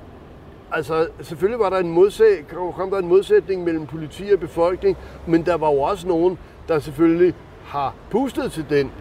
[0.72, 5.46] altså, selvfølgelig var der en modsæt, kom der en modsætning mellem politi og befolkning, men
[5.46, 6.38] der var jo også nogen,
[6.72, 7.34] der selvfølgelig
[7.66, 8.92] har pustet til den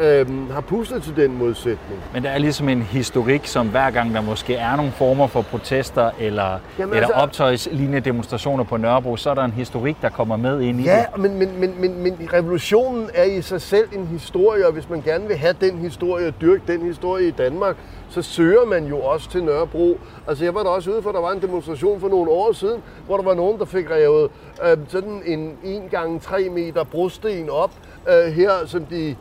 [0.00, 2.00] øhm, har pustet til den modsætning.
[2.12, 5.42] Men der er ligesom en historik, som hver gang der måske er nogle former for
[5.42, 10.08] protester eller, Jamen, eller altså, optøjslignende demonstrationer på Nørrebro, så er der en historik, der
[10.08, 10.98] kommer med ind i ja, det.
[10.98, 14.88] Ja, men, men, men, men, men revolutionen er i sig selv en historie, og hvis
[14.88, 17.76] man gerne vil have den historie og dyrke den historie i Danmark,
[18.10, 19.98] så søger man jo også til Nørrebro.
[20.28, 22.82] Altså jeg var der også ude for, der var en demonstration for nogle år siden,
[23.06, 24.30] hvor der var nogen, der fik revet
[24.64, 27.70] øh, sådan en 1 gange 3 meter brosten op
[28.08, 29.16] øh, her, som de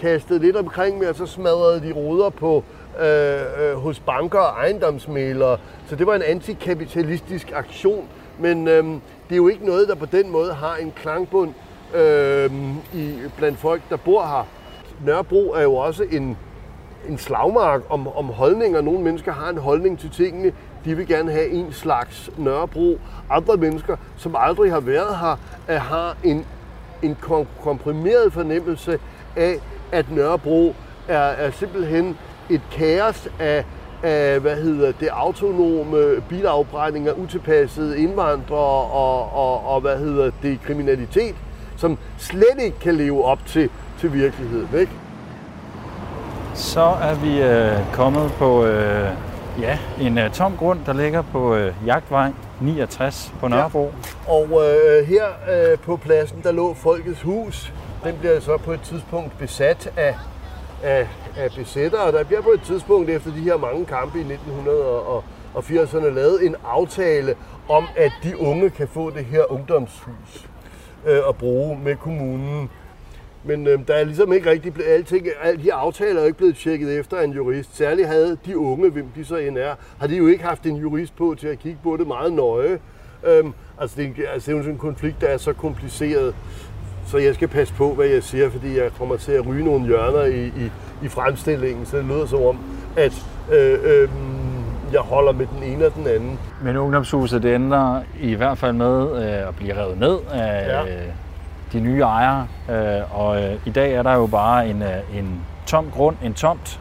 [0.00, 2.64] kastet lidt omkring med, og så smadrede de ruder på
[3.00, 5.58] øh, øh, hos banker og ejendomsmælere.
[5.86, 8.08] Så det var en antikapitalistisk aktion.
[8.38, 8.84] Men øh,
[9.28, 11.54] det er jo ikke noget, der på den måde har en klangbund
[11.94, 12.50] øh,
[12.94, 14.46] i, blandt folk, der bor her.
[15.06, 16.36] Nørrebro er jo også en,
[17.08, 18.80] en slagmark om, om holdninger.
[18.80, 20.52] Nogle mennesker har en holdning til tingene.
[20.84, 22.98] De vil gerne have en slags Nørrebro.
[23.30, 25.36] Andre mennesker, som aldrig har været her,
[25.78, 26.46] har en,
[27.02, 27.16] en
[27.62, 28.98] komprimeret fornemmelse
[29.36, 29.60] af,
[29.92, 30.74] at Nørrebro
[31.08, 32.16] er, er simpelthen
[32.50, 33.64] et kaos af,
[34.02, 41.34] af hvad hedder det, autonome bilafbrændinger, utilpassede indvandrere og, og, og hvad hedder det, kriminalitet,
[41.76, 43.70] som slet ikke kan leve op til,
[44.00, 44.68] til virkeligheden.
[44.78, 44.92] Ikke?
[46.54, 49.08] Så er vi øh, kommet på øh,
[49.60, 52.30] ja, en øh, tom grund, der ligger på øh, Jagtvej
[52.60, 53.92] 69 på Nørrebro.
[54.26, 54.32] Ja.
[54.32, 57.72] Og øh, her øh, på pladsen, der lå Folkets Hus,
[58.04, 60.16] den bliver så på et tidspunkt besat af,
[60.82, 66.08] af, af besættere, der bliver på et tidspunkt efter de her mange kampe i 1980'erne
[66.08, 67.36] lavet en aftale
[67.68, 70.48] om, at de unge kan få det her ungdomshus
[71.06, 72.70] øh, at bruge med kommunen.
[73.44, 76.56] Men øh, der er ligesom ikke rigtig blevet, alting, alle de aftaler er ikke blevet
[76.56, 77.76] tjekket efter en jurist.
[77.76, 80.76] Særligt havde de unge, hvem de så end er, har de jo ikke haft en
[80.76, 82.78] jurist på til at kigge på det meget nøje.
[83.24, 86.34] Øhm, altså, det er, altså, det er jo sådan en konflikt, der er så kompliceret,
[87.08, 89.86] så jeg skal passe på, hvad jeg siger, fordi jeg kommer til at ryge nogle
[89.86, 90.70] hjørner i, i,
[91.02, 92.58] i fremstillingen, så det lyder som om,
[92.96, 94.08] at øh, øh,
[94.92, 96.38] jeg holder med den ene og den anden.
[96.62, 100.82] Men ungdomshuset, det ender i hvert fald med øh, at blive revet ned af ja.
[100.82, 101.08] øh,
[101.72, 102.46] de nye ejere.
[102.70, 106.34] Øh, og øh, i dag er der jo bare en, øh, en tom grund, en
[106.34, 106.80] tomt,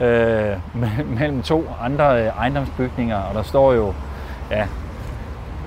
[0.00, 0.52] øh,
[1.18, 3.94] mellem to andre øh, ejendomsbygninger, og der står jo,
[4.50, 4.66] ja,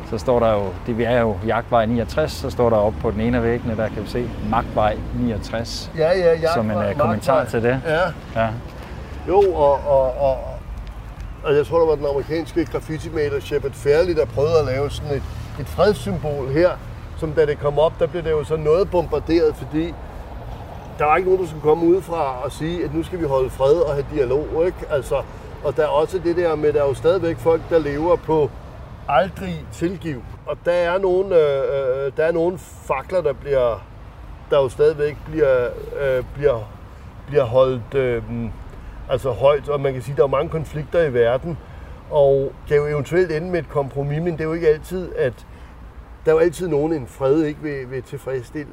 [0.10, 3.12] så står der jo, det vi er jo Jagtvej 69, så står der op på
[3.12, 6.78] den ene af væggene, der kan vi se Magtvej 69, ja, ja, jagtvej, som en
[6.78, 7.62] uh, kommentar Magtvej.
[7.62, 7.82] til det.
[7.86, 8.42] Ja.
[8.42, 8.50] Ja.
[9.28, 10.38] Jo, og, og, og,
[11.44, 15.16] og jeg tror, der var den amerikanske graffiti-maler Shepard Fairley, der prøvede at lave sådan
[15.16, 15.24] et,
[15.60, 16.70] et fredssymbol her,
[17.18, 19.94] som da det kom op, der blev det jo så noget bombarderet, fordi
[21.00, 23.50] der var ikke nogen, der skulle komme udefra og sige, at nu skal vi holde
[23.50, 24.78] fred og have dialog, ikke?
[24.90, 25.22] Altså,
[25.64, 28.50] og der er også det der med, der er jo stadigvæk folk, der lever på
[29.10, 30.24] aldrig tilgiv.
[30.46, 33.88] Og der er nogle, øh, øh, der er nogle fakler, der bliver,
[34.50, 35.68] der jo stadigvæk bliver,
[36.02, 36.72] øh, bliver,
[37.28, 38.24] bliver holdt øh,
[39.10, 41.58] altså højt, og man kan sige, at der er mange konflikter i verden,
[42.10, 45.34] og kan jo eventuelt ende med et kompromis, men det er jo ikke altid, at
[46.26, 48.72] der er jo altid nogen, en fred ikke vil, vil tilfredsstille.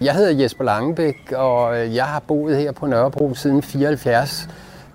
[0.00, 4.48] Jeg hedder Jesper Langebæk, og øh, jeg har boet her på Nørrebro siden 74.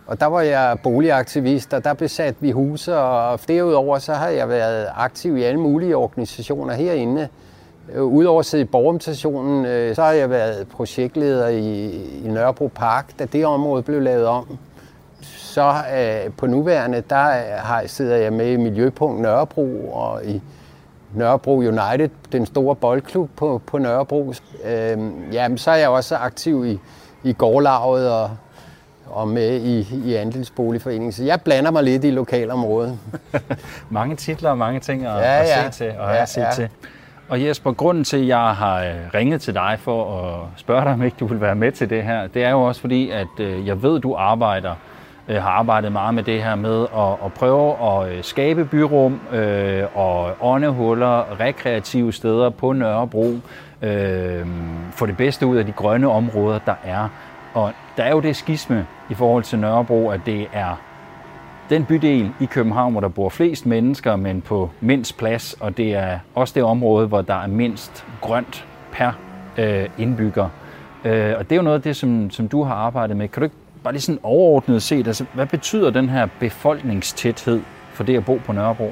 [0.10, 4.50] Og der var jeg boligaktivist, og der besatte vi huse, og derudover så har jeg
[4.50, 7.28] været aktiv i alle mulige organisationer herinde.
[7.94, 11.90] Øh, udover at sidde i borgerorganisationen, øh, så har jeg været projektleder i,
[12.26, 14.58] i Nørrebro Park, da det område blev lavet om.
[15.22, 17.24] Så øh, på nuværende, der
[17.58, 20.42] har, sidder jeg med i Miljøpunkt Nørrebro og i
[21.14, 24.34] Nørrebro United, den store boldklub på, på Nørrebro.
[24.66, 24.98] Øh,
[25.32, 26.80] jamen, så er jeg også aktiv i,
[27.24, 28.30] i gårdlaget og,
[29.12, 31.12] og med i, i andelsboligforeningen.
[31.12, 33.00] Så jeg blander mig lidt i lokalområdet.
[33.90, 35.72] mange titler og mange ting at, Ja, at ja.
[35.72, 36.52] se til og Ja, have set ja.
[36.52, 36.70] til.
[37.30, 40.94] Og Jesper, grunden til, at jeg har øh, ringet til dig for at spørge dig,
[40.94, 43.28] om ikke du vil være med til det her, det er jo også fordi, at
[43.40, 44.76] øh, jeg ved, du arbejder
[45.28, 49.84] øh, har arbejdet meget med det her med at, at prøve at skabe byrum øh,
[49.96, 53.34] og åndehuller, rekreative steder på Nørrebro,
[53.82, 54.46] øh,
[54.92, 57.10] få det bedste ud af de grønne områder, der er.
[57.54, 60.76] Og der er jo det skisme i forhold til Nørrebro, at det er
[61.70, 65.94] den bydel i København, hvor der bor flest mennesker, men på mindst plads, og det
[65.94, 69.12] er også det område, hvor der er mindst grønt per
[69.58, 70.50] øh, indbygger.
[71.06, 73.28] Øh, og det er jo noget af det, som, som du har arbejdet med.
[73.28, 77.62] Kan du ikke bare lige sådan overordnet set, altså, hvad betyder den her befolkningstæthed
[77.94, 78.92] for det at bo på Nørrebro?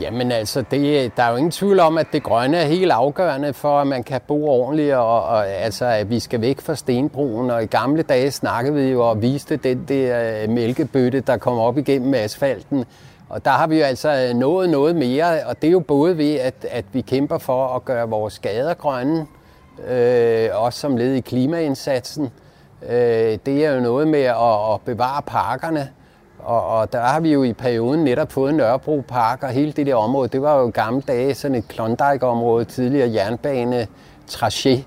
[0.00, 3.52] Jamen altså, det, der er jo ingen tvivl om, at det grønne er helt afgørende
[3.52, 7.50] for, at man kan bo ordentligt, og, og altså, at vi skal væk fra stenbroen.
[7.50, 11.58] Og i gamle dage snakkede vi jo og viste den der øh, mælkebøtte, der kom
[11.58, 12.84] op igennem asfalten.
[13.28, 16.18] Og der har vi jo altså øh, nået noget mere, og det er jo både
[16.18, 19.26] ved, at, at vi kæmper for at gøre vores gader grønne,
[19.88, 22.30] øh, også som led i klimaindsatsen.
[22.88, 25.88] Øh, det er jo noget med at, at bevare parkerne,
[26.44, 29.86] og, og der har vi jo i perioden netop fået Nørrebro Park, og hele det
[29.86, 33.86] der område, det var jo gamle dage sådan et Klondike-område, tidligere jernbane,
[34.30, 34.78] tracé,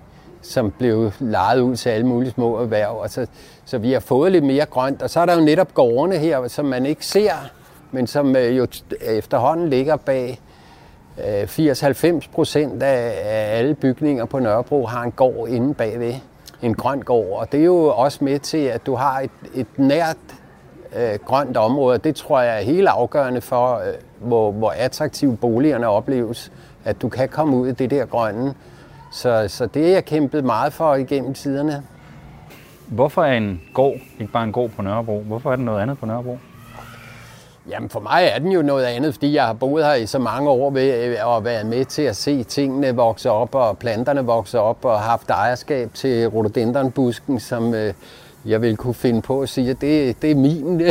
[0.42, 2.98] som blev lejet ud til alle mulige små erhverv.
[2.98, 3.28] Og så,
[3.66, 6.48] så vi har fået lidt mere grønt, og så er der jo netop gårdene her,
[6.48, 7.34] som man ikke ser,
[7.92, 8.68] men som øh, jo
[9.02, 10.42] efterhånden ligger bag
[11.28, 16.14] øh, 80-90 procent af, af alle bygninger på Nørrebro har en gård inde bagved.
[16.62, 19.68] En grøn gård, og det er jo også med til, at du har et, et
[19.78, 20.18] nært
[20.96, 21.98] øh, grønt område.
[21.98, 26.52] Det tror jeg er helt afgørende for, øh, hvor, hvor attraktive boligerne opleves,
[26.86, 28.54] at du kan komme ud i det der grønne.
[29.12, 31.84] Så, så det er jeg kæmpet meget for igennem tiderne.
[32.88, 35.20] Hvorfor er en gård ikke bare en gård på Nørrebro?
[35.20, 36.38] Hvorfor er det noget andet på Nørrebro?
[37.70, 40.20] Jamen for mig er den jo noget andet, fordi jeg har boet her i så
[40.20, 44.26] mange år ved øh, at være med til at se tingene vokse op og planterne
[44.26, 47.94] vokse op og haft ejerskab til rhododendronbusken, som øh,
[48.46, 50.82] jeg vil kunne finde på at sige, at det, det er min.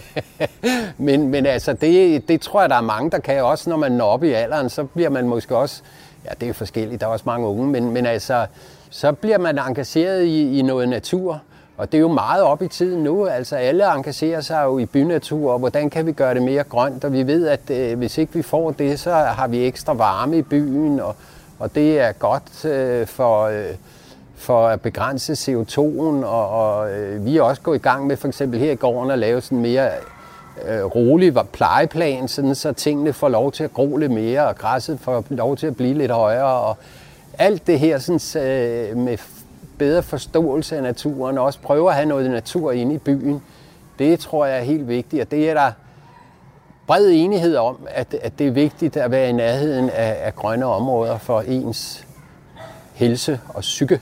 [1.06, 3.92] men, men altså, det, det tror jeg, der er mange, der kan også, når man
[3.92, 5.82] når op i alderen, så bliver man måske også,
[6.24, 8.46] ja det er forskelligt, der er også mange unge, men, men altså,
[8.90, 11.40] så bliver man engageret i, i noget natur,
[11.76, 13.26] Og det er jo meget op i tiden nu.
[13.26, 17.04] Altså alle engagerer sig jo i bynatur, og hvordan kan vi gøre det mere grønt?
[17.04, 20.38] Og vi ved, at øh, hvis ikke vi får det, så har vi ekstra varme
[20.38, 21.16] i byen, og,
[21.58, 23.64] og det er godt øh, for, øh,
[24.42, 26.24] for at begrænse CO2'en.
[26.26, 29.10] Og, og øh, vi er også gået i gang med for eksempel her i gården
[29.10, 29.90] at lave sådan mere
[30.68, 35.00] øh, rolig plejeplan, sådan, så tingene får lov til at gro lidt mere, og græsset
[35.00, 36.60] får lov til at blive lidt højere.
[36.60, 36.76] Og
[37.38, 39.18] alt det her sådan, øh, med
[39.78, 43.42] bedre forståelse af naturen, og også prøve at have noget natur inde i byen,
[43.98, 45.72] det tror jeg er helt vigtigt, og det er der
[46.86, 50.66] bred enighed om, at, at det er vigtigt at være i nærheden af, af grønne
[50.66, 52.06] områder for ens
[52.94, 54.00] helse og psyke.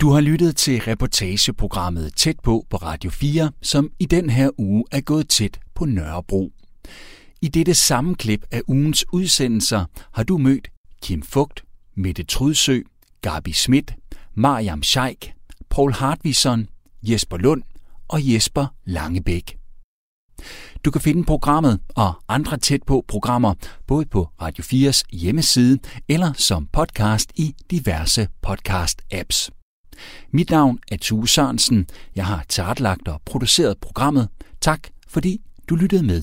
[0.00, 4.84] Du har lyttet til reportageprogrammet Tæt på på Radio 4, som i den her uge
[4.92, 6.52] er gået tæt på Nørrebro.
[7.42, 10.68] I dette sammenklip af ugens udsendelser har du mødt
[11.02, 11.64] Kim Fugt,
[11.94, 12.80] Mette Trudsø,
[13.22, 13.94] Gabi Schmidt,
[14.34, 15.32] Mariam Scheik,
[15.70, 16.68] Paul Hartvisson,
[17.02, 17.62] Jesper Lund
[18.08, 19.55] og Jesper Langebæk.
[20.84, 23.54] Du kan finde programmet og andre tæt på programmer
[23.86, 25.78] både på Radio 4's hjemmeside
[26.08, 29.50] eller som podcast i diverse podcast-apps.
[30.30, 31.86] Mit navn er Tue Sørensen.
[32.16, 34.28] Jeg har tilrettelagt og produceret programmet.
[34.60, 36.22] Tak fordi du lyttede med.